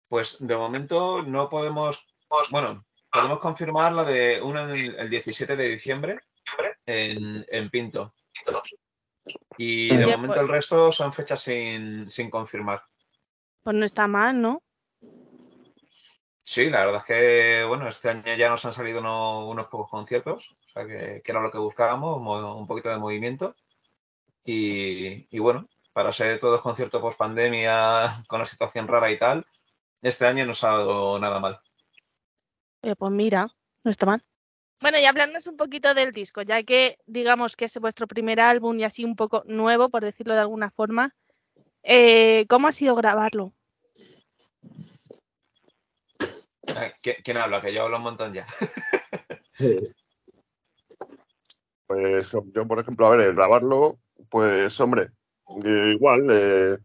Pues 0.07 0.37
de 0.39 0.57
momento 0.57 1.21
no 1.23 1.49
podemos, 1.49 2.03
bueno, 2.49 2.85
podemos 3.11 3.39
confirmar 3.39 3.93
la 3.93 4.03
de 4.03 4.41
una 4.41 4.63
el, 4.73 4.95
el 4.95 5.09
17 5.09 5.55
de 5.55 5.67
diciembre 5.67 6.19
en, 6.85 7.45
en 7.49 7.69
Pinto. 7.69 8.13
Y 9.57 9.89
de 9.89 10.05
Oye, 10.05 10.15
momento 10.17 10.33
pues- 10.33 10.41
el 10.41 10.49
resto 10.49 10.91
son 10.91 11.13
fechas 11.13 11.41
sin, 11.43 12.09
sin 12.09 12.29
confirmar. 12.29 12.83
Pues 13.63 13.75
no 13.75 13.85
está 13.85 14.07
mal, 14.07 14.41
¿no? 14.41 14.63
Sí, 16.53 16.69
la 16.69 16.79
verdad 16.85 16.97
es 16.97 17.03
que, 17.05 17.63
bueno, 17.65 17.87
este 17.87 18.09
año 18.09 18.35
ya 18.35 18.49
nos 18.49 18.65
han 18.65 18.73
salido 18.73 18.99
uno- 18.99 19.47
unos 19.47 19.67
pocos 19.67 19.89
conciertos, 19.89 20.49
o 20.49 20.69
sea 20.73 20.85
que, 20.85 21.21
que 21.23 21.31
era 21.31 21.39
lo 21.39 21.49
que 21.49 21.57
buscábamos, 21.57 22.19
mo- 22.21 22.55
un 22.57 22.67
poquito 22.67 22.89
de 22.89 22.97
movimiento. 22.97 23.55
Y, 24.43 25.33
y 25.33 25.39
bueno, 25.39 25.65
para 25.93 26.11
ser 26.11 26.41
todos 26.41 26.59
conciertos 26.61 26.99
post 27.01 27.17
pandemia, 27.17 28.21
con 28.27 28.39
la 28.41 28.45
situación 28.45 28.89
rara 28.89 29.09
y 29.09 29.17
tal, 29.17 29.45
este 30.01 30.25
año 30.27 30.45
no 30.45 30.53
se 30.53 30.65
ha 30.67 30.71
dado 30.71 31.17
nada 31.19 31.39
mal. 31.39 31.57
Eh, 32.81 32.97
pues 32.97 33.13
mira, 33.13 33.47
no 33.85 33.89
está 33.89 34.05
mal. 34.05 34.21
Bueno, 34.81 34.99
y 34.99 35.05
hablándonos 35.05 35.47
un 35.47 35.55
poquito 35.55 35.93
del 35.93 36.11
disco, 36.11 36.41
ya 36.41 36.61
que 36.63 36.97
digamos 37.05 37.55
que 37.55 37.63
es 37.63 37.79
vuestro 37.79 38.07
primer 38.07 38.41
álbum 38.41 38.77
y 38.77 38.83
así 38.83 39.05
un 39.05 39.15
poco 39.15 39.43
nuevo, 39.45 39.87
por 39.87 40.03
decirlo 40.03 40.33
de 40.33 40.41
alguna 40.41 40.69
forma, 40.69 41.15
eh, 41.83 42.45
¿cómo 42.49 42.67
ha 42.67 42.73
sido 42.73 42.93
grabarlo? 42.95 43.53
¿Qui- 47.01 47.21
¿Quién 47.23 47.37
habla? 47.37 47.61
Que 47.61 47.73
yo 47.73 47.83
hablo 47.83 47.97
un 47.97 48.03
montón 48.03 48.33
ya. 48.33 48.45
Pues 51.87 52.31
yo, 52.53 52.67
por 52.67 52.79
ejemplo, 52.79 53.07
a 53.07 53.09
ver, 53.11 53.27
el 53.27 53.35
grabarlo, 53.35 53.99
pues 54.29 54.79
hombre, 54.79 55.09
eh, 55.65 55.93
igual, 55.95 56.27
eh, 56.31 56.77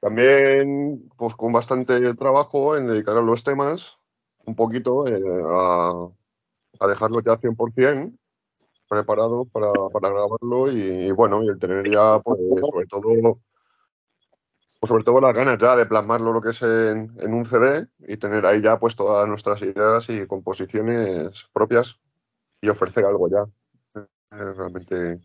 también 0.00 1.08
pues 1.16 1.34
con 1.34 1.52
bastante 1.52 2.14
trabajo 2.14 2.76
en 2.76 2.88
dedicar 2.88 3.16
a 3.16 3.22
los 3.22 3.44
temas, 3.44 3.98
un 4.44 4.54
poquito 4.56 5.06
eh, 5.06 5.20
a, 5.48 6.08
a 6.80 6.86
dejarlo 6.88 7.20
ya 7.20 7.36
100% 7.36 8.16
preparado 8.88 9.44
para, 9.44 9.70
para 9.92 10.08
grabarlo 10.08 10.72
y, 10.72 10.80
y 11.08 11.10
bueno, 11.12 11.42
y 11.44 11.48
el 11.48 11.58
tener 11.58 11.88
ya, 11.90 12.18
pues 12.20 12.38
sobre 12.60 12.86
todo, 12.86 13.38
pues 14.80 14.88
sobre 14.88 15.04
todo 15.04 15.20
las 15.20 15.34
ganas 15.34 15.58
ya 15.58 15.76
de 15.76 15.86
plasmarlo 15.86 16.32
lo 16.32 16.40
que 16.42 16.50
es 16.50 16.62
en, 16.62 17.16
en 17.18 17.34
un 17.34 17.44
CD 17.44 17.88
y 18.00 18.16
tener 18.16 18.44
ahí 18.46 18.60
ya 18.62 18.78
pues 18.78 18.94
todas 18.96 19.26
nuestras 19.26 19.62
ideas 19.62 20.08
y 20.10 20.26
composiciones 20.26 21.48
propias 21.52 21.98
y 22.60 22.68
ofrecer 22.68 23.04
algo 23.04 23.28
ya 23.28 23.44
realmente 24.30 25.20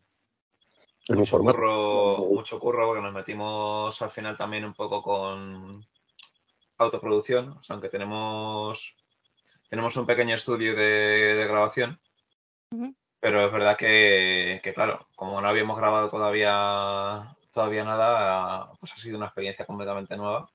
en 1.10 1.18
un 1.18 1.18
Mucho 1.20 1.32
formato. 1.32 1.58
curro, 1.58 2.18
mucho 2.30 2.60
curro, 2.60 2.88
porque 2.88 3.02
nos 3.02 3.14
metimos 3.14 4.02
al 4.02 4.10
final 4.10 4.38
también 4.38 4.64
un 4.66 4.74
poco 4.74 5.02
con 5.02 5.70
autoproducción, 6.78 7.50
o 7.50 7.64
sea, 7.64 7.74
aunque 7.76 7.90
tenemos, 7.90 8.96
tenemos 9.70 9.96
un 9.98 10.06
pequeño 10.06 10.36
estudio 10.36 10.76
de, 10.76 11.36
de 11.36 11.48
grabación, 11.48 12.00
pero 13.20 13.46
es 13.46 13.52
verdad 13.52 13.78
que, 13.78 14.60
que, 14.64 14.74
claro, 14.74 15.08
como 15.16 15.42
no 15.42 15.48
habíamos 15.48 15.78
grabado 15.78 16.10
todavía, 16.10 17.28
todavía 17.54 17.86
nada, 17.86 18.72
pues 18.80 18.94
ha 18.94 18.98
sido 18.98 19.18
una 19.18 19.28
experiencia 19.28 19.66
completamente 19.66 20.18
nueva. 20.18 20.48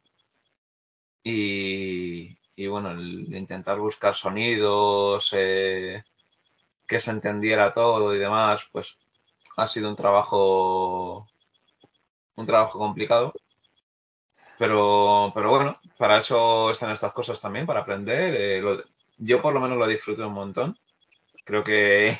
Y, 1.22 2.28
y 2.56 2.66
bueno, 2.66 2.90
el 2.92 3.34
intentar 3.34 3.78
buscar 3.78 4.14
sonidos, 4.14 5.30
eh, 5.32 6.02
que 6.86 7.00
se 7.00 7.10
entendiera 7.12 7.72
todo 7.72 8.14
y 8.14 8.18
demás, 8.18 8.68
pues 8.72 8.96
ha 9.58 9.68
sido 9.68 9.90
un 9.90 9.96
trabajo 9.96 11.26
un 12.36 12.46
trabajo 12.46 12.78
complicado. 12.78 13.32
Pero, 14.58 15.32
pero 15.34 15.50
bueno, 15.50 15.78
para 15.98 16.18
eso 16.18 16.70
están 16.70 16.90
estas 16.90 17.12
cosas 17.12 17.40
también, 17.40 17.66
para 17.66 17.80
aprender. 17.80 18.34
eh, 18.36 18.82
yo 19.18 19.40
por 19.42 19.54
lo 19.54 19.60
menos 19.60 19.78
lo 19.78 19.86
disfruté 19.86 20.22
un 20.24 20.32
montón. 20.32 20.74
Creo 21.44 21.64
que 21.64 22.18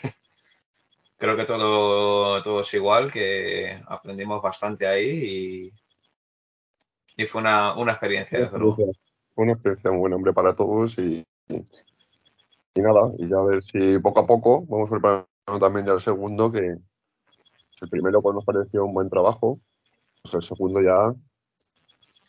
creo 1.18 1.36
que 1.36 1.44
todo, 1.44 2.42
todo 2.42 2.60
es 2.62 2.74
igual, 2.74 3.12
que 3.12 3.82
aprendimos 3.86 4.40
bastante 4.40 4.86
ahí 4.86 5.72
y, 7.16 7.22
y 7.22 7.26
fue 7.26 7.42
una, 7.42 7.74
una 7.76 7.92
experiencia, 7.92 8.38
desde 8.38 8.58
luego. 8.58 8.90
Una 9.34 9.52
experiencia 9.52 9.90
muy 9.90 10.00
buena, 10.00 10.16
hombre, 10.16 10.32
para 10.32 10.54
todos 10.54 10.98
y, 10.98 11.24
y, 11.48 11.56
y 12.74 12.80
nada, 12.80 13.12
y 13.18 13.28
ya 13.28 13.36
a 13.36 13.44
ver 13.44 13.62
si 13.62 13.98
poco 13.98 14.20
a 14.20 14.26
poco 14.26 14.64
vamos 14.66 14.88
preparando 14.88 15.26
también 15.60 15.86
ya 15.86 15.92
el 15.92 16.00
segundo, 16.00 16.50
que 16.50 16.60
el 16.60 17.88
primero 17.90 18.22
pues 18.22 18.34
nos 18.34 18.44
pareció 18.44 18.84
un 18.84 18.94
buen 18.94 19.10
trabajo, 19.10 19.60
pues 20.22 20.34
el 20.34 20.42
segundo 20.42 20.80
ya, 20.80 21.14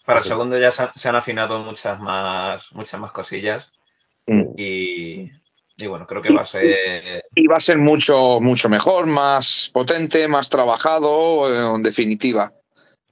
Para 0.06 0.20
el 0.20 0.26
segundo 0.26 0.60
ya 0.60 0.72
se 0.72 0.84
han, 0.84 0.94
se 0.94 1.10
han 1.10 1.16
afinado 1.16 1.60
muchas 1.64 2.00
más, 2.00 2.74
muchas 2.74 3.00
más 3.00 3.12
cosillas 3.12 3.72
Mm. 4.30 4.54
y, 4.58 5.32
y 5.80 5.88
bueno, 5.88 6.06
creo 6.06 6.22
que 6.22 6.34
va 6.34 6.42
a 6.42 6.46
ser 6.46 7.24
Y 7.36 7.48
va 7.48 7.58
a 7.58 7.62
ser 7.62 7.78
mucho, 7.78 8.40
mucho 8.42 8.70
mejor, 8.70 9.06
más 9.06 9.70
potente, 9.74 10.28
más 10.28 10.50
trabajado, 10.50 11.52
eh, 11.54 11.76
en 11.76 11.82
definitiva, 11.82 12.52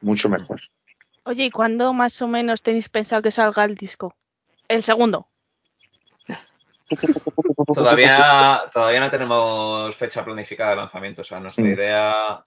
mucho 0.01 0.30
mejor. 0.30 0.59
Oye, 1.24 1.45
¿y 1.45 1.49
cuándo 1.51 1.93
más 1.93 2.22
o 2.22 2.28
menos 2.28 2.61
tenéis 2.61 2.89
pensado 2.89 3.22
que 3.22 3.32
salga 3.32 3.63
el 3.65 3.76
disco? 3.76 4.15
El 4.68 4.84
segundo. 4.84 5.28
Todavía, 7.74 8.61
todavía 8.74 8.99
no 9.01 9.09
tenemos 9.09 9.95
fecha 9.95 10.24
planificada 10.24 10.72
de 10.72 10.76
lanzamiento. 10.78 11.22
O 11.22 11.26
sea, 11.26 11.39
nuestra 11.39 11.63
Mm. 11.65 11.68
idea 11.70 12.43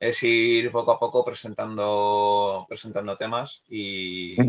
es 0.00 0.22
ir 0.22 0.70
poco 0.70 0.92
a 0.92 0.98
poco 0.98 1.24
presentando, 1.24 2.64
presentando 2.68 3.16
temas 3.16 3.62
y, 3.68 4.36
Mm. 4.38 4.46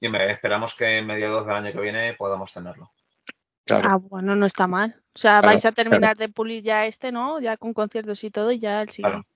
y 0.00 0.08
me- 0.08 0.30
esperamos 0.30 0.74
que 0.74 0.98
en 0.98 1.06
mediados 1.06 1.46
del 1.46 1.56
año 1.56 1.72
que 1.72 1.80
viene 1.80 2.14
podamos 2.14 2.52
tenerlo. 2.52 2.90
Claro. 3.64 3.88
Ah, 3.90 3.96
bueno, 3.96 4.34
no 4.36 4.46
está 4.46 4.66
mal. 4.66 4.96
O 5.14 5.18
sea, 5.18 5.40
Claro, 5.40 5.46
vais 5.46 5.64
a 5.64 5.72
terminar 5.72 6.16
de 6.16 6.28
pulir 6.28 6.62
ya 6.62 6.86
este, 6.86 7.12
¿no? 7.12 7.40
Ya 7.40 7.56
con 7.56 7.74
conciertos 7.74 8.24
y 8.24 8.30
todo, 8.30 8.50
y 8.50 8.58
ya 8.58 8.82
el 8.82 8.88
siguiente. 8.88 9.28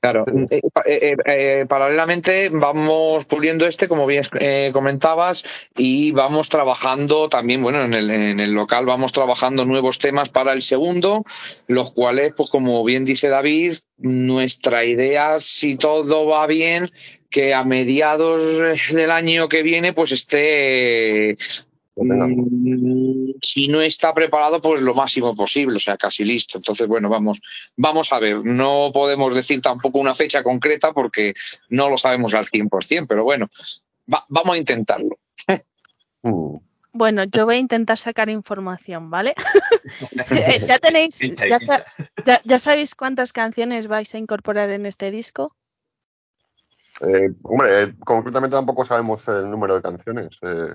Claro, 0.00 0.24
eh, 0.50 0.62
eh, 0.86 1.16
eh, 1.26 1.66
paralelamente 1.68 2.48
vamos 2.48 3.26
puliendo 3.26 3.66
este, 3.66 3.86
como 3.86 4.06
bien 4.06 4.22
eh, 4.40 4.70
comentabas, 4.72 5.44
y 5.76 6.12
vamos 6.12 6.48
trabajando 6.48 7.28
también, 7.28 7.62
bueno, 7.62 7.84
en 7.84 7.92
el, 7.92 8.10
en 8.10 8.40
el 8.40 8.52
local 8.52 8.86
vamos 8.86 9.12
trabajando 9.12 9.66
nuevos 9.66 9.98
temas 9.98 10.30
para 10.30 10.54
el 10.54 10.62
segundo, 10.62 11.26
los 11.66 11.92
cuales, 11.92 12.32
pues 12.34 12.48
como 12.48 12.82
bien 12.82 13.04
dice 13.04 13.28
David, 13.28 13.74
nuestra 13.98 14.86
idea, 14.86 15.38
si 15.38 15.76
todo 15.76 16.24
va 16.24 16.46
bien, 16.46 16.84
que 17.28 17.52
a 17.52 17.62
mediados 17.64 18.90
del 18.94 19.10
año 19.10 19.50
que 19.50 19.62
viene, 19.62 19.92
pues 19.92 20.12
esté. 20.12 21.36
Mm, 22.02 23.32
si 23.42 23.68
no 23.68 23.80
está 23.80 24.12
preparado, 24.14 24.60
pues 24.60 24.80
lo 24.80 24.94
máximo 24.94 25.34
posible, 25.34 25.76
o 25.76 25.80
sea, 25.80 25.96
casi 25.96 26.24
listo. 26.24 26.58
Entonces, 26.58 26.86
bueno, 26.86 27.08
vamos, 27.08 27.40
vamos 27.76 28.12
a 28.12 28.18
ver. 28.18 28.44
No 28.44 28.90
podemos 28.92 29.34
decir 29.34 29.60
tampoco 29.60 29.98
una 29.98 30.14
fecha 30.14 30.42
concreta 30.42 30.92
porque 30.92 31.34
no 31.68 31.88
lo 31.88 31.98
sabemos 31.98 32.34
al 32.34 32.46
100%, 32.46 33.06
pero 33.08 33.24
bueno, 33.24 33.48
va- 34.12 34.24
vamos 34.28 34.54
a 34.54 34.58
intentarlo. 34.58 35.18
Mm. 36.22 36.56
Bueno, 36.92 37.22
yo 37.22 37.44
voy 37.46 37.54
a 37.54 37.58
intentar 37.58 37.98
sacar 37.98 38.28
información, 38.30 39.10
¿vale? 39.10 39.34
Eh, 40.32 40.60
ya 40.66 40.78
tenéis, 40.80 41.20
ya 42.44 42.58
sabéis 42.58 42.96
cuántas 42.96 43.32
canciones 43.32 43.86
vais 43.86 44.12
a 44.12 44.18
incorporar 44.18 44.70
en 44.70 44.86
este 44.86 45.12
disco. 45.12 45.54
Eh, 47.00 47.30
hombre, 47.44 47.82
eh, 47.84 47.94
concretamente 48.04 48.56
tampoco 48.56 48.84
sabemos 48.84 49.26
el 49.28 49.48
número 49.50 49.76
de 49.76 49.82
canciones, 49.82 50.36
eh, 50.42 50.74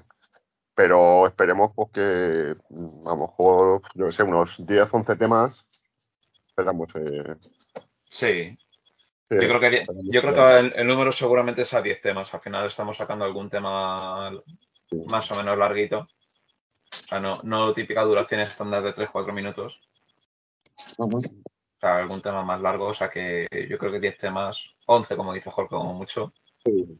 pero 0.75 1.25
esperemos 1.25 1.73
pues, 1.73 1.89
que 1.91 2.53
mm, 2.69 3.07
a 3.07 3.11
lo 3.11 3.17
mejor, 3.17 3.81
yo 3.95 4.05
qué 4.07 4.11
sé, 4.11 4.23
unos 4.23 4.65
10, 4.65 4.93
11 4.93 5.15
temas. 5.15 5.65
Esperamos. 6.47 6.93
Eh, 6.95 7.35
Sí, 8.07 8.57
que- 9.29 9.41
yo 9.41 9.47
creo 9.57 9.59
que, 9.59 9.83
yo 10.11 10.21
creo 10.21 10.33
que 10.35 10.59
el, 10.59 10.73
el 10.75 10.87
número 10.87 11.11
seguramente 11.11 11.63
es 11.63 11.73
a 11.73 11.81
10 11.81 12.01
temas. 12.01 12.33
Al 12.33 12.41
final 12.41 12.67
estamos 12.67 12.95
sacando 12.97 13.25
algún 13.25 13.49
tema 13.49 14.31
más 15.11 15.31
o 15.31 15.35
menos 15.35 15.57
larguito. 15.57 15.99
O 15.99 17.07
sea, 17.09 17.19
no, 17.19 17.33
no 17.43 17.73
típica 17.73 18.03
duración 18.03 18.41
estándar 18.41 18.83
de 18.83 18.93
3-4 18.93 19.33
minutos. 19.33 19.79
O 20.97 21.09
sea, 21.81 21.97
algún 21.97 22.21
tema 22.21 22.43
más 22.43 22.61
largo. 22.61 22.87
O 22.87 22.93
sea 22.93 23.09
que 23.09 23.47
yo 23.69 23.77
creo 23.77 23.91
que 23.91 23.99
10 23.99 24.17
temas, 24.17 24.75
11 24.85 25.15
como 25.17 25.33
dice 25.33 25.49
Jorge, 25.51 25.69
como 25.75 25.93
mucho. 25.93 26.31
Sí. 26.63 26.97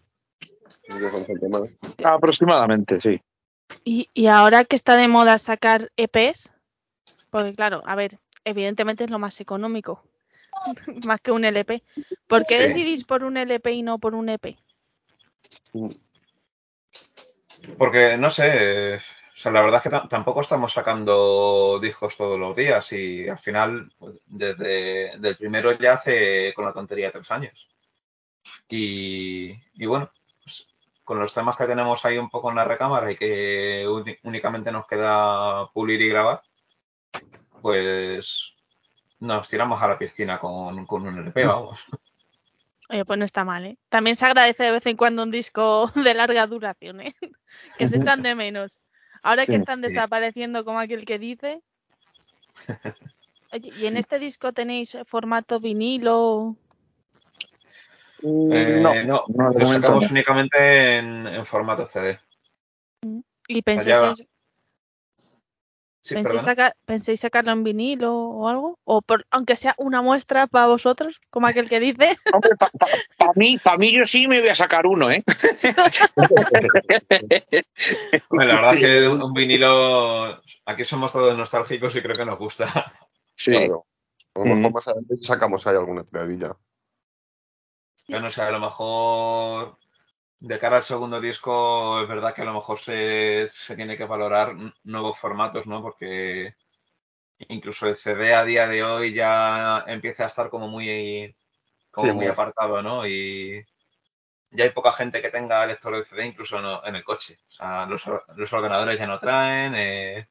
10, 0.89 1.13
11 1.13 1.34
temas. 1.39 1.61
Aproximadamente, 2.03 2.99
sí. 2.99 3.21
Y, 3.84 4.09
y 4.13 4.28
ahora 4.28 4.66
que 4.66 4.76
está 4.76 4.95
de 4.95 5.07
moda 5.07 5.38
sacar 5.38 5.91
EPs, 5.97 6.51
porque 7.30 7.53
claro, 7.53 7.84
a 7.86 7.95
ver, 7.95 8.20
evidentemente 8.43 9.03
es 9.03 9.09
lo 9.11 9.20
más 9.20 9.39
económico, 9.41 10.03
más 11.05 11.22
que 11.22 11.32
un 11.32 11.45
LP. 11.45 11.84
¿Por 12.28 12.45
qué 12.45 12.57
Sí. 12.57 12.68
decidís 12.68 13.03
por 13.03 13.24
un 13.24 13.38
LP 13.38 13.72
y 13.74 13.84
no 13.84 13.99
por 13.99 14.16
un 14.16 14.30
E 14.30 14.34
EP? 14.34 14.57
Porque, 17.78 18.18
no 18.18 18.30
sé, 18.32 18.95
o 18.97 19.38
sea, 19.38 19.51
la 19.51 19.61
verdad 19.61 19.78
es 19.78 19.84
que 19.84 19.89
ta- 19.89 20.07
tampoco 20.07 20.41
estamos 20.41 20.72
sacando 20.74 21.80
discos 21.82 22.16
todos 22.16 22.39
los 22.39 22.55
días 22.55 22.91
y 22.93 23.28
al 23.28 23.39
final, 23.39 23.88
desde 24.28 25.18
del 25.18 25.36
primero 25.36 25.72
ya 25.78 25.93
hace 25.93 26.53
con 26.53 26.66
la 26.66 26.74
tontería 26.74 27.11
tres 27.11 27.30
años. 27.32 27.68
Y, 28.70 29.51
y 29.74 29.86
bueno, 29.86 30.11
con 31.06 31.20
los 31.20 31.34
temas 31.34 31.56
que 31.56 31.66
tenemos 31.66 32.03
ahí 32.03 32.18
un 32.18 32.30
poco 32.30 32.49
en 32.49 32.58
la 32.58 32.66
recámara 32.66 33.12
y 33.12 33.16
que 33.16 33.88
únicamente 34.24 34.72
nos 34.72 34.88
queda 34.88 35.66
pulir 35.68 36.01
y 36.01 36.10
grabar, 36.10 36.41
pues 37.62 38.53
nos 39.20 39.47
tiramos 39.47 39.82
a 39.82 39.88
la 39.88 39.97
piscina 39.97 40.39
con, 40.39 40.86
con 40.86 41.08
un 41.08 41.18
LP, 41.20 41.45
vamos. 41.45 41.80
Oye, 42.89 43.06
pues 43.06 43.18
no 43.18 43.26
está 43.26 43.45
mal, 43.45 43.66
¿eh? 43.66 43.78
También 43.89 44.16
se 44.16 44.26
agradece 44.26 44.64
de 44.64 44.72
vez 44.72 44.86
en 44.86 44.97
cuando 44.97 45.24
un 45.24 45.32
disco 45.32 45.91
de 45.95 46.14
larga 46.14 46.45
duración, 46.47 47.01
¿eh? 47.01 47.16
Que 47.78 47.88
se 47.88 47.97
echan 47.97 48.22
de 48.22 48.36
menos. 48.36 48.80
Ahora 49.24 49.45
que 49.45 49.56
están 49.56 49.78
sí. 49.78 49.84
desapareciendo 49.84 50.66
como 50.66 50.80
aquel 50.80 51.06
que 51.06 51.18
dice. 51.18 51.62
Oye, 53.53 53.72
¿y 53.80 53.86
en 53.86 53.97
este 53.97 54.20
disco 54.20 54.53
tenéis 54.53 54.97
formato 55.06 55.60
vinilo? 55.60 56.58
Eh, 58.28 58.80
no, 58.82 58.95
no, 59.03 59.23
no, 59.36 59.51
de 59.51 59.59
lo 59.59 59.65
sacamos 59.67 60.03
no. 60.05 60.09
únicamente 60.09 60.97
en, 60.97 61.28
en 61.28 61.45
formato 61.45 61.86
CD. 61.86 62.17
¿Y 63.47 63.61
pensáis, 63.61 63.88
ya- 63.88 64.07
en- 64.09 64.15
Sí, 66.01 66.13
pensáis, 66.13 66.36
perdona. 66.41 66.55
sacar- 66.55 66.76
pensáis 66.86 67.19
sacarlo 67.19 67.51
en 67.51 67.63
vinilo 67.63 68.15
o 68.15 68.47
algo? 68.47 68.78
O 68.84 69.01
por, 69.01 69.26
aunque 69.32 69.55
sea 69.55 69.73
una 69.80 70.03
muestra 70.03 70.45
para 70.45 70.67
vosotros, 70.67 71.19
como 71.32 71.47
aquel 71.47 71.67
que 71.67 71.80
dice. 71.80 72.15
Hombre, 72.34 72.51
para 73.17 73.32
mí, 73.36 73.57
pa 73.57 73.76
mí 73.78 73.91
yo 73.91 74.05
sí 74.05 74.28
me 74.28 74.39
voy 74.39 74.49
a 74.49 74.55
sacar 74.55 74.86
uno, 74.86 75.09
¿eh? 75.11 75.23
Bueno, 78.30 78.53
la 78.53 78.61
verdad 78.61 78.73
es 78.76 78.80
que 78.80 79.07
un, 79.07 79.21
un 79.23 79.34
vinilo, 79.34 80.39
aquí 80.65 80.84
somos 80.84 81.11
todos 81.11 81.38
nostálgicos 81.38 81.95
y 81.95 82.01
creo 82.01 82.15
que 82.15 82.26
nos 82.26 82.38
gusta. 82.38 82.93
Sí. 83.36 83.51
Claro. 83.51 83.86
A 84.36 84.39
lo 84.39 84.45
mejor 84.45 84.71
Mm. 84.71 84.73
más 84.73 84.88
adelante 84.88 85.15
sacamos 85.21 85.65
ahí 85.65 85.76
alguna 85.76 86.03
tiradilla. 86.03 86.55
Yo 88.08 88.20
no 88.22 88.30
sé, 88.32 88.41
a 88.41 88.51
lo 88.51 88.60
mejor 88.60 89.78
de 90.39 90.60
cara 90.60 90.78
al 90.78 90.84
segundo 90.84 91.22
disco 91.22 92.01
es 92.01 92.08
verdad 92.10 92.34
que 92.36 92.41
a 92.43 92.45
lo 92.45 92.53
mejor 92.53 92.80
se, 92.80 93.47
se 93.49 93.76
tiene 93.76 93.97
que 93.97 94.06
valorar 94.06 94.56
nuevos 94.86 95.18
formatos, 95.20 95.68
¿no? 95.68 95.82
Porque 95.82 96.56
incluso 97.49 97.88
el 97.88 97.95
CD 97.97 98.36
a 98.36 98.45
día 98.45 98.68
de 98.68 98.84
hoy 98.84 99.14
ya 99.14 99.84
empieza 99.88 100.26
a 100.26 100.28
estar 100.28 100.49
como 100.49 100.68
muy, 100.70 101.36
como 101.91 102.14
Sí, 102.14 102.14
muy 102.14 102.28
apartado, 102.28 102.82
¿no? 102.84 103.08
Y 103.08 103.64
ya 104.51 104.66
hay 104.66 104.72
poca 104.72 104.91
gente 104.93 105.22
que 105.22 105.30
tenga 105.32 105.66
lector 105.66 105.95
de 105.97 106.06
CD 106.06 106.26
incluso 106.26 106.62
no- 106.62 106.84
en 106.86 106.95
el 106.95 107.03
coche. 107.03 107.38
O 107.49 107.51
sea, 107.51 107.86
los, 107.88 108.06
los 108.38 108.53
ordenadores 108.53 108.99
ya 108.99 109.08
no 109.08 109.20
traen, 109.20 109.76
eh, 109.76 110.28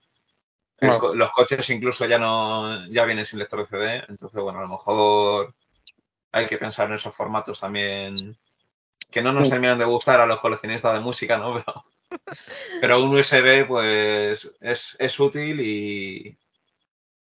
el 0.79 0.97
No. 0.97 0.99
co- 0.99 1.15
los 1.15 1.31
coches 1.33 1.69
incluso 1.71 2.07
ya 2.07 2.19
no 2.19 2.87
ya 2.89 3.05
vienen 3.05 3.25
sin 3.27 3.39
lector 3.41 3.61
de 3.61 3.67
CD. 3.67 4.05
Entonces, 4.09 4.41
bueno, 4.43 4.59
a 4.61 4.63
lo 4.63 4.69
mejor 4.69 5.55
hay 6.35 6.47
que 6.47 6.59
pensar 6.59 6.89
en 6.89 6.97
esos 6.97 7.15
formatos 7.15 7.61
también 7.61 8.35
que 9.11 9.23
no 9.23 9.33
nos 9.33 9.49
terminan 9.49 9.79
de 9.79 9.85
gustar 9.85 10.21
a 10.21 10.27
los 10.27 10.41
coleccionistas 10.41 10.93
de 10.95 11.01
música, 11.01 11.39
¿no? 11.39 11.55
Pero, 11.65 11.85
pero 12.81 13.03
un 13.03 13.17
USB, 13.17 13.67
pues, 13.67 14.51
es, 14.61 14.97
es 14.99 15.21
útil 15.21 15.61
y, 15.61 16.39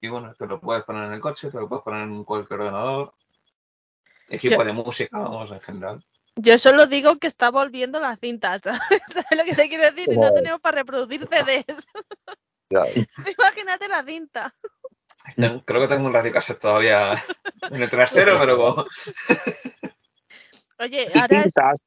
y 0.01 0.07
bueno, 0.09 0.33
te 0.33 0.47
lo 0.47 0.59
puedes 0.59 0.83
poner 0.83 1.05
en 1.05 1.13
el 1.13 1.19
coche, 1.21 1.49
te 1.49 1.57
lo 1.57 1.69
puedes 1.69 1.83
poner 1.83 2.03
en 2.03 2.23
cualquier 2.23 2.59
ordenador, 2.61 3.13
equipo 4.27 4.55
Yo- 4.55 4.65
de 4.65 4.73
música, 4.73 5.17
vamos, 5.17 5.51
en 5.51 5.61
general. 5.61 5.99
Yo 6.37 6.57
solo 6.57 6.87
digo 6.87 7.17
que 7.17 7.27
está 7.27 7.49
volviendo 7.51 7.99
la 7.99 8.17
cinta, 8.17 8.59
¿sabes? 8.63 9.01
¿Sabes 9.07 9.37
lo 9.37 9.43
que 9.45 9.55
te 9.55 9.69
quiero 9.69 9.83
decir? 9.85 10.11
Y 10.11 10.17
no 10.17 10.33
tenemos 10.33 10.59
para 10.59 10.79
reproducir 10.79 11.27
CDs. 11.29 11.87
Imagínate 13.37 13.87
la 13.87 14.03
cinta. 14.03 14.55
Tengo- 15.35 15.63
creo 15.65 15.81
que 15.81 15.87
tengo 15.87 16.05
un 16.07 16.13
radiocassette 16.13 16.59
todavía 16.59 17.21
en 17.71 17.81
el 17.81 17.89
trastero, 17.89 18.37
pero 18.39 18.57
como- 18.57 18.85
Oye, 20.79 21.09
ahora 21.15 21.43
es, 21.43 21.53
pintas. 21.53 21.79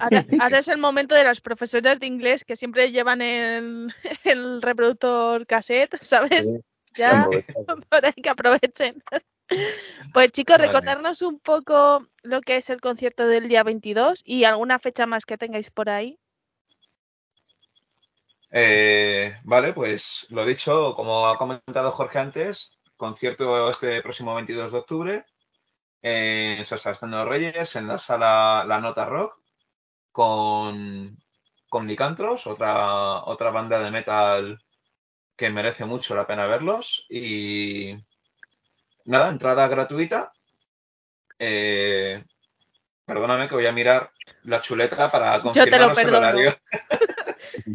ahora, 0.00 0.22
ahora 0.42 0.58
es 0.58 0.68
el 0.68 0.78
momento 0.78 1.14
de 1.14 1.24
las 1.24 1.40
profesoras 1.40 1.98
de 1.98 2.06
inglés 2.06 2.44
que 2.44 2.56
siempre 2.56 2.90
llevan 2.92 3.22
el, 3.22 3.92
el 4.24 4.62
reproductor 4.62 5.46
cassette, 5.46 6.00
¿sabes? 6.02 6.42
Sí. 6.44 6.60
Ya, 6.94 7.28
ahí 7.30 8.12
que 8.22 8.28
aprovechen. 8.28 9.02
Pues 10.12 10.32
chicos, 10.32 10.58
Vale. 10.58 10.66
recordarnos 10.68 11.22
un 11.22 11.38
poco 11.38 12.06
lo 12.22 12.40
que 12.40 12.56
es 12.56 12.68
el 12.70 12.80
concierto 12.80 13.26
del 13.26 13.48
día 13.48 13.62
22 13.62 14.22
y 14.24 14.44
alguna 14.44 14.78
fecha 14.78 15.06
más 15.06 15.24
que 15.24 15.38
tengáis 15.38 15.70
por 15.70 15.88
ahí. 15.90 16.18
Eh, 18.50 19.36
vale, 19.44 19.72
pues 19.72 20.26
lo 20.30 20.44
dicho, 20.44 20.94
como 20.94 21.28
ha 21.28 21.36
comentado 21.36 21.92
Jorge 21.92 22.18
antes, 22.18 22.80
concierto 22.96 23.70
este 23.70 24.00
próximo 24.02 24.34
22 24.34 24.72
de 24.72 24.78
octubre 24.78 25.24
en 26.02 26.64
San 26.64 26.78
Sebastián 26.78 27.10
de 27.10 27.16
los 27.18 27.28
Reyes, 27.28 27.76
en 27.76 27.88
la 27.88 27.98
sala 27.98 28.64
La 28.66 28.80
Nota 28.80 29.06
Rock, 29.06 29.40
con, 30.12 31.16
con 31.68 31.86
Licantros, 31.86 32.46
otra, 32.46 33.24
otra 33.24 33.50
banda 33.50 33.80
de 33.80 33.90
metal 33.90 34.58
que 35.36 35.50
merece 35.50 35.84
mucho 35.84 36.16
la 36.16 36.26
pena 36.26 36.46
verlos. 36.46 37.06
Y 37.08 37.94
nada, 39.04 39.30
entrada 39.30 39.68
gratuita. 39.68 40.32
Eh, 41.38 42.24
perdóname 43.04 43.48
que 43.48 43.54
voy 43.54 43.66
a 43.66 43.72
mirar 43.72 44.10
la 44.42 44.60
chuleta 44.60 45.10
para 45.10 45.40
confirmaros 45.40 45.98
el 45.98 46.14
horario. 46.14 46.54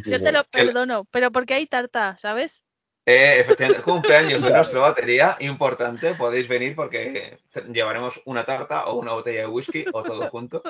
Yo 0.06 0.22
te 0.22 0.32
lo 0.32 0.44
Que- 0.46 0.50
perdono, 0.66 1.06
pero 1.12 1.32
porque 1.32 1.54
hay 1.54 1.68
tarta, 1.68 2.18
¿sabes? 2.18 2.64
Eh, 3.06 3.40
efectivamente, 3.40 3.84
cumpleaños 3.84 4.42
de 4.42 4.52
nuestra 4.54 4.80
batería, 4.80 5.36
importante, 5.42 6.16
podéis 6.16 6.48
venir 6.48 6.76
porque 6.76 7.38
llevaremos 7.72 8.22
una 8.26 8.46
tarta 8.46 8.86
o 8.86 8.96
una 8.98 9.12
botella 9.14 9.42
de 9.42 9.48
whisky 9.48 9.86
o 9.94 10.04
todo 10.04 10.30
junto. 10.30 10.62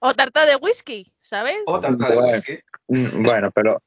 O 0.00 0.14
tarta 0.14 0.46
de 0.46 0.56
whisky, 0.56 1.14
¿sabes? 1.20 1.58
O 1.66 1.78
tarta 1.80 2.08
de 2.08 2.14
Bueno. 2.16 2.32
whisky. 2.32 2.58
Mm, 2.88 3.22
Bueno, 3.24 3.50
pero 3.50 3.82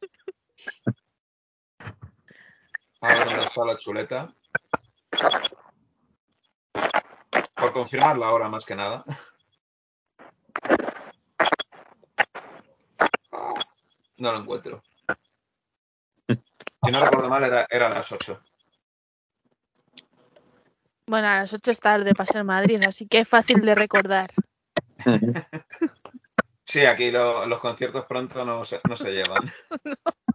A 3.01 3.07
ver 3.13 3.25
dónde 3.25 3.43
está 3.45 3.65
la 3.65 3.77
chuleta. 3.77 4.27
Por 7.55 7.73
confirmar 7.73 8.17
la 8.17 8.31
hora 8.31 8.49
más 8.49 8.65
que 8.65 8.75
nada. 8.75 9.03
No 14.17 14.31
lo 14.31 14.39
encuentro. 14.39 14.81
Si 16.83 16.91
no 16.91 17.03
recuerdo 17.03 17.29
mal, 17.29 17.43
era, 17.43 17.65
era 17.69 17.87
a 17.87 17.89
las 17.89 18.11
8. 18.11 18.41
Bueno, 21.07 21.27
a 21.27 21.37
las 21.37 21.53
8 21.53 21.71
es 21.71 21.79
tarde 21.79 22.13
para 22.13 22.31
ser 22.31 22.43
Madrid, 22.43 22.81
así 22.83 23.07
que 23.07 23.19
es 23.19 23.27
fácil 23.29 23.61
de 23.61 23.75
recordar. 23.75 24.31
Sí, 26.69 26.85
aquí 26.85 27.11
lo- 27.11 27.45
los 27.45 27.61
conciertos 27.61 28.03
pronto 28.07 28.43
no 28.43 28.65
se, 28.65 28.81
no 28.89 28.97
se 28.97 29.11
llevan. 29.13 29.49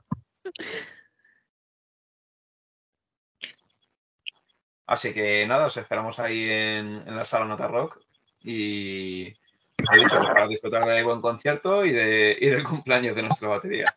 Así 4.86 5.12
que 5.14 5.46
nada, 5.46 5.66
os 5.66 5.76
esperamos 5.76 6.18
ahí 6.18 6.48
en, 6.48 7.06
en 7.06 7.16
la 7.16 7.24
sala 7.26 7.44
Nota 7.44 7.68
Rock 7.68 7.98
y 8.42 9.32
lo 9.90 10.02
dicho, 10.02 10.20
para 10.22 10.46
disfrutar 10.48 10.84
de 10.84 11.02
buen 11.02 11.20
concierto 11.20 11.84
y, 11.84 11.92
de, 11.92 12.36
y 12.40 12.46
del 12.46 12.62
cumpleaños 12.64 13.14
de 13.16 13.22
nuestra 13.22 13.48
batería. 13.48 13.94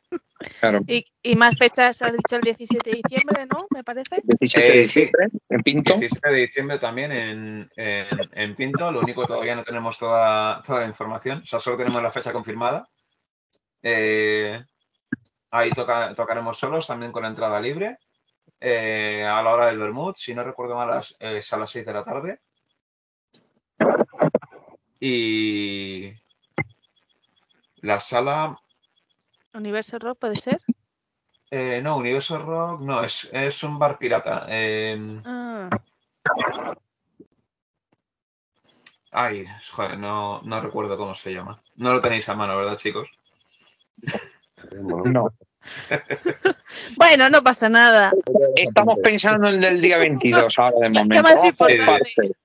Claro. 0.59 0.79
Y, 0.87 1.05
y 1.23 1.35
más 1.35 1.57
fechas, 1.57 2.01
has 2.01 2.11
dicho 2.13 2.35
el 2.35 2.41
17 2.41 2.89
de 2.89 3.01
diciembre, 3.03 3.45
¿no? 3.51 3.67
Me 3.69 3.83
parece. 3.83 4.21
17 4.23 4.71
de 4.71 4.81
Eh, 4.81 4.85
sí. 4.85 4.99
diciembre, 5.01 5.27
en 5.49 5.61
Pinto. 5.63 5.93
17 5.97 6.29
de 6.29 6.35
diciembre 6.41 6.79
también 6.79 7.11
en, 7.11 7.69
en, 7.75 8.07
en 8.33 8.55
Pinto. 8.55 8.91
Lo 8.91 8.99
único 9.01 9.21
que 9.21 9.27
todavía 9.27 9.55
no 9.55 9.63
tenemos 9.63 9.97
toda, 9.97 10.61
toda 10.63 10.81
la 10.81 10.87
información. 10.87 11.39
O 11.43 11.45
sea, 11.47 11.59
solo 11.59 11.77
tenemos 11.77 12.01
la 12.03 12.11
fecha 12.11 12.33
confirmada. 12.33 12.85
Eh, 13.81 14.61
ahí 15.51 15.69
toca- 15.71 16.13
tocaremos 16.15 16.57
solos, 16.57 16.87
también 16.87 17.11
con 17.11 17.25
entrada 17.25 17.59
libre. 17.59 17.97
eh, 18.59 19.23
a 19.23 19.43
la 19.43 19.53
hora 19.53 19.67
del 19.67 19.77
Bermud, 19.77 20.15
si 20.15 20.33
no 20.33 20.43
recuerdo 20.43 20.75
mal, 20.75 20.87
las- 20.89 21.15
es 21.19 21.51
a 21.53 21.57
las 21.57 21.69
6 21.71 21.85
de 21.85 21.93
la 21.93 22.03
tarde. 22.03 22.39
Y 24.99 26.13
la 27.81 27.99
sala, 27.99 28.55
Universo 29.53 29.99
Rock, 29.99 30.19
¿puede 30.19 30.37
ser? 30.39 30.57
eh, 31.51 31.79
no, 31.83 31.97
Universo 31.97 32.37
Rock, 32.39 32.81
no, 32.81 33.03
es, 33.03 33.29
es 33.31 33.63
un 33.63 33.77
bar 33.79 33.97
pirata. 33.97 34.45
eh, 34.49 35.21
Ah, 35.25 35.69
ay, 39.11 39.45
joder, 39.71 39.97
no, 39.97 40.41
no 40.43 40.61
recuerdo 40.61 40.97
cómo 40.97 41.15
se 41.15 41.33
llama. 41.33 41.61
No 41.75 41.93
lo 41.93 41.99
tenéis 42.01 42.27
a 42.29 42.35
mano, 42.35 42.57
¿verdad, 42.57 42.77
chicos? 42.77 43.07
No. 44.81 45.29
Bueno, 46.97 47.29
no 47.29 47.43
pasa 47.43 47.69
nada. 47.69 48.11
Estamos 48.55 48.97
pensando 49.03 49.47
en 49.47 49.55
el 49.55 49.61
del 49.61 49.81
día 49.81 49.97
22 49.97 50.57
ahora 50.59 50.77
de 50.79 50.91
¿Qué 50.91 50.99
momento. 50.99 51.23
más 51.23 51.43
importante? 51.43 52.35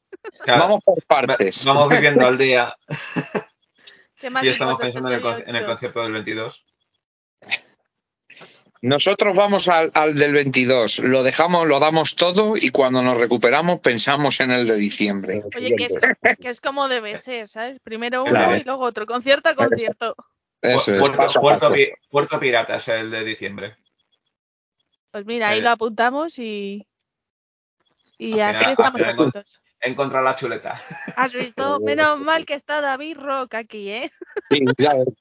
Claro, 0.41 0.63
Vamos 0.63 0.81
por 0.85 1.03
partes. 1.05 1.65
vamos 1.65 1.89
viviendo 1.89 2.27
al 2.27 2.37
día 2.39 2.75
¿Qué 4.17 4.29
más 4.31 4.45
y 4.45 4.49
estamos 4.49 4.77
pensando 4.81 5.11
en 5.11 5.21
el, 5.49 5.57
en 5.57 5.65
concierto 5.67 6.03
del 6.03 6.13
22. 6.13 6.65
Nosotros 8.83 9.37
vamos 9.37 9.69
al, 9.69 9.91
al 9.95 10.15
del 10.15 10.33
22, 10.33 11.01
lo 11.01 11.23
dejamos, 11.23 11.69
lo 11.69 11.79
damos 11.81 12.17
todo 12.17 12.57
y 12.57 12.71
cuando 12.71 13.03
nos 13.03 13.19
recuperamos 13.19 13.81
pensamos 13.81 14.41
en 14.41 14.51
el 14.53 14.67
de 14.67 14.77
diciembre. 14.77 15.43
Oye, 15.55 15.77
que 15.77 15.85
es, 15.85 15.95
que 16.39 16.49
es 16.49 16.61
como 16.63 16.89
debe 16.89 17.19
ser, 17.19 17.49
¿sabes? 17.49 17.79
Primero 17.81 18.23
uno 18.23 18.31
Claro. 18.33 18.57
y 18.57 18.63
luego 18.65 18.85
otro, 18.85 19.05
concierto 19.05 19.51
a 19.51 19.55
concierto. 19.55 20.15
Eso 20.63 20.95
es, 20.95 20.99
Puerto, 21.01 21.17
paso 21.19 21.39
a 21.39 21.43
Puerto 21.43 21.61
paso. 21.61 21.75
Pi- 21.75 21.91
Puerto 22.09 22.41
Pirata 22.41 22.77
es 22.77 22.89
el 22.89 23.11
de 23.11 23.23
diciembre. 23.25 23.73
Pues 25.11 25.27
mira, 25.27 25.51
ahí 25.51 25.59
Eh, 25.59 25.63
lo 25.63 25.71
apuntamos 25.71 26.39
y. 26.39 26.87
Y 28.17 28.41
al 28.41 28.57
así 28.57 28.59
final- 28.65 28.73
estamos 28.73 29.03
al 29.03 29.17
juntos. 29.81 29.91
Encontrar 29.91 30.25
la 30.25 30.37
chuleta. 30.37 30.81
¿Has 31.17 31.35
visto? 31.35 31.81
Menos 31.85 32.21
mal 32.21 32.45
que 32.47 32.55
está 32.55 32.81
David 32.81 33.19
Rock 33.19 33.55
aquí, 33.55 33.91
¿eh? 33.91 34.13
Sí, 34.51 34.65
ya 34.79 34.95
ves. 34.95 35.15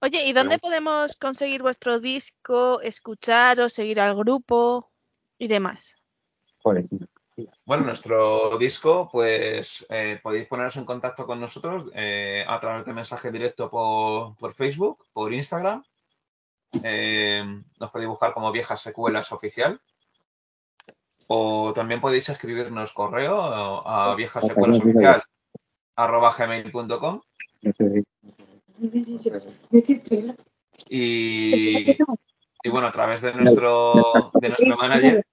Oye, 0.00 0.26
¿y 0.26 0.32
dónde 0.32 0.58
podemos 0.58 1.16
conseguir 1.16 1.62
vuestro 1.62 1.98
disco, 1.98 2.80
escucharos, 2.80 3.72
seguir 3.72 4.00
al 4.00 4.16
grupo 4.16 4.92
y 5.38 5.48
demás? 5.48 5.96
Joder. 6.58 6.84
Bueno, 7.64 7.84
nuestro 7.84 8.58
disco, 8.58 9.08
pues 9.10 9.86
eh, 9.88 10.18
podéis 10.22 10.46
poneros 10.46 10.76
en 10.76 10.84
contacto 10.84 11.26
con 11.26 11.40
nosotros 11.40 11.90
eh, 11.94 12.44
a 12.46 12.58
través 12.58 12.84
de 12.84 12.92
mensaje 12.92 13.30
directo 13.30 13.70
por, 13.70 14.36
por 14.36 14.54
Facebook, 14.54 15.04
por 15.12 15.32
Instagram. 15.32 15.82
Eh, 16.82 17.44
nos 17.78 17.90
podéis 17.90 18.08
buscar 18.08 18.34
como 18.34 18.52
Viejas 18.52 18.82
Secuelas 18.82 19.30
Oficial. 19.32 19.80
O 21.30 21.72
también 21.74 22.00
podéis 22.00 22.28
escribirnos 22.28 22.92
correo 22.92 23.38
a 23.86 24.14
viejasecuelasoficial 24.16 25.22
arroba 25.96 26.34
gmail.com 26.36 27.20
y, 30.88 31.90
y 32.62 32.68
bueno, 32.70 32.86
a 32.86 32.92
través 32.92 33.20
de 33.22 33.32
nuestro, 33.34 34.30
de 34.40 34.48
nuestro 34.48 34.76
manager, 34.76 35.26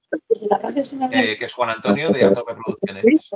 eh, 1.11 1.37
que 1.37 1.45
es 1.45 1.53
Juan 1.53 1.69
Antonio 1.69 2.09
de 2.11 2.25
Atope 2.25 2.55
Producciones. 2.55 3.29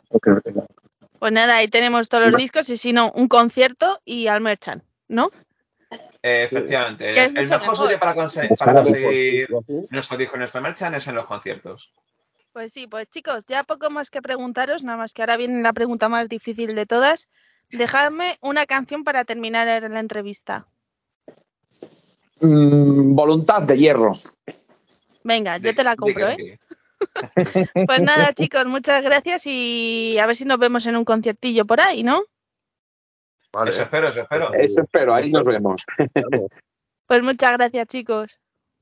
Pues 1.20 1.32
nada, 1.34 1.58
ahí 1.58 1.68
tenemos 1.68 2.10
todos 2.10 2.30
los 2.30 2.38
discos 2.38 2.70
y 2.70 2.78
si 2.78 2.94
no, 2.94 3.12
un 3.14 3.28
concierto 3.28 4.00
y 4.06 4.28
al 4.28 4.42
merchant, 4.42 4.84
¿no? 5.08 5.30
Eh, 6.22 6.44
efectivamente, 6.44 7.10
el 7.24 7.34
mejor 7.34 7.60
mejor. 7.62 7.76
sitio 7.78 8.00
para, 8.00 8.16
conse- 8.16 8.58
para 8.58 8.74
conseguir 8.84 9.48
nuestro 9.92 10.18
disco 10.18 10.36
y 10.36 10.40
nuestro 10.40 10.62
merchan 10.62 10.94
es 10.96 11.08
en 11.08 11.16
los 11.16 11.26
conciertos. 11.26 11.92
Pues 12.52 12.74
sí, 12.74 12.88
pues 12.88 13.08
chicos, 13.10 13.46
ya 13.46 13.64
poco 13.64 13.90
más 13.90 14.10
que 14.10 14.22
preguntaros, 14.22 14.84
nada 14.84 14.98
más 14.98 15.14
que 15.14 15.22
ahora 15.22 15.38
viene 15.38 15.62
la 15.62 15.74
pregunta 15.74 16.10
más 16.10 16.28
difícil 16.28 16.76
de 16.76 16.86
todas. 16.86 17.28
Dejadme 17.70 18.38
una 18.42 18.66
canción 18.66 19.04
para 19.04 19.24
terminar 19.26 19.90
la 19.90 20.00
entrevista. 20.00 20.66
Mm, 22.42 23.14
voluntad 23.14 23.62
de 23.62 23.78
hierro. 23.78 24.16
Venga, 25.24 25.58
yo 25.58 25.76
te 25.76 25.84
la 25.84 25.96
compro, 25.96 26.30
¿eh? 26.30 26.36
sí. 26.38 26.60
Pues 27.88 28.02
nada, 28.02 28.34
chicos, 28.34 28.66
muchas 28.66 29.04
gracias 29.04 29.44
y 29.46 30.18
a 30.20 30.26
ver 30.26 30.36
si 30.36 30.46
nos 30.46 30.60
vemos 30.60 30.86
en 30.86 30.98
un 30.98 31.06
conciertillo 31.06 31.66
por 31.66 31.80
ahí, 31.80 32.04
¿no? 32.04 32.24
Vale. 33.54 33.72
Eso 33.72 33.84
espero, 33.84 34.10
eso 34.10 34.22
espero. 34.22 34.54
Eso 34.54 34.82
espero, 34.82 35.14
ahí 35.14 35.32
nos 35.32 35.44
vemos. 35.44 35.86
Pues 37.08 37.24
muchas 37.24 37.54
gracias, 37.54 37.88
chicos. 37.88 38.40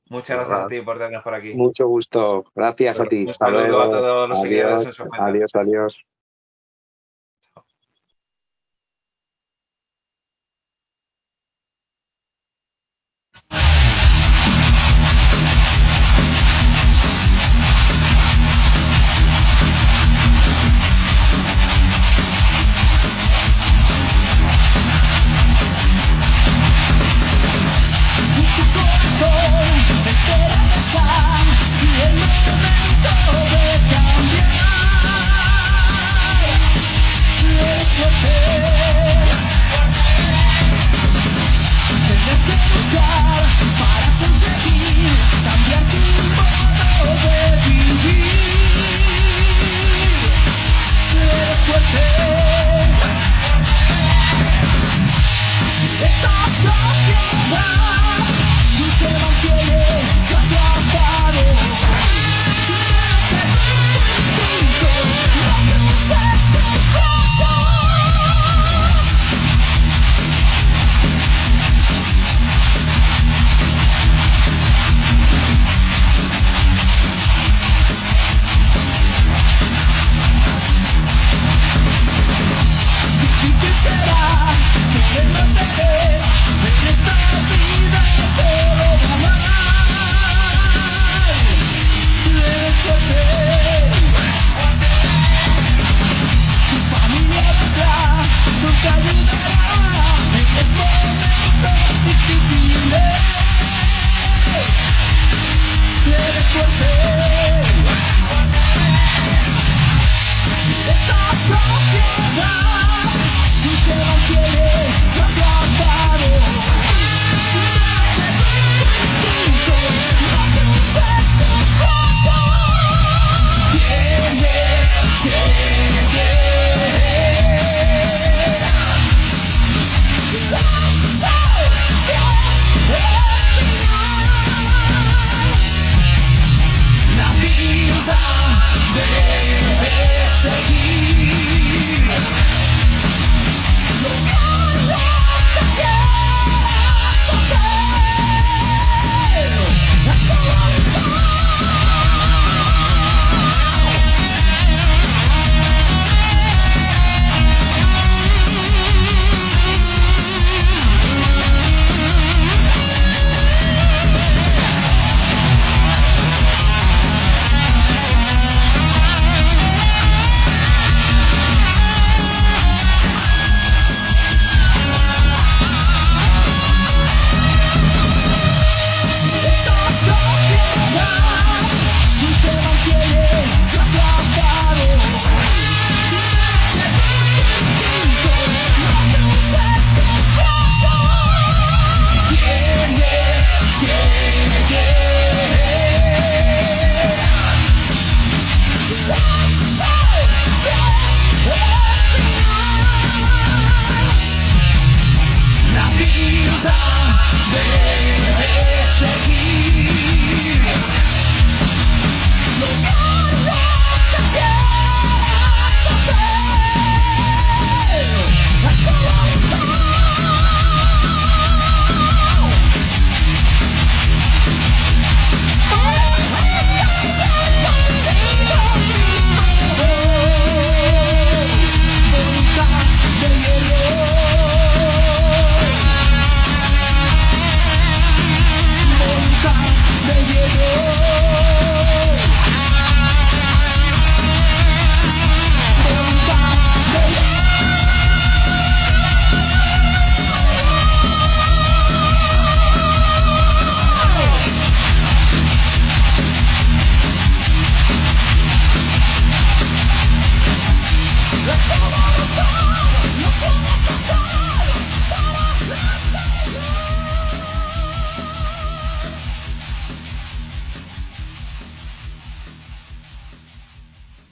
Muchas 0.10 0.38
gracias 0.38 0.60
a 0.60 0.68
ti 0.68 0.82
por 0.82 0.97
tenernos 0.97 1.24
por 1.24 1.34
aquí. 1.34 1.53
Mucho 1.53 1.88
gusto. 1.88 2.45
Gracias 2.55 2.99
a 2.99 3.05
ti. 3.05 3.26
Un 3.28 3.34
saludo 3.34 3.82
a 3.82 3.89
todos 3.89 4.30
los 4.30 4.41
seguidores 4.41 4.99
Metal. 4.99 5.08
Adiós, 5.20 5.51
adiós. 5.55 6.05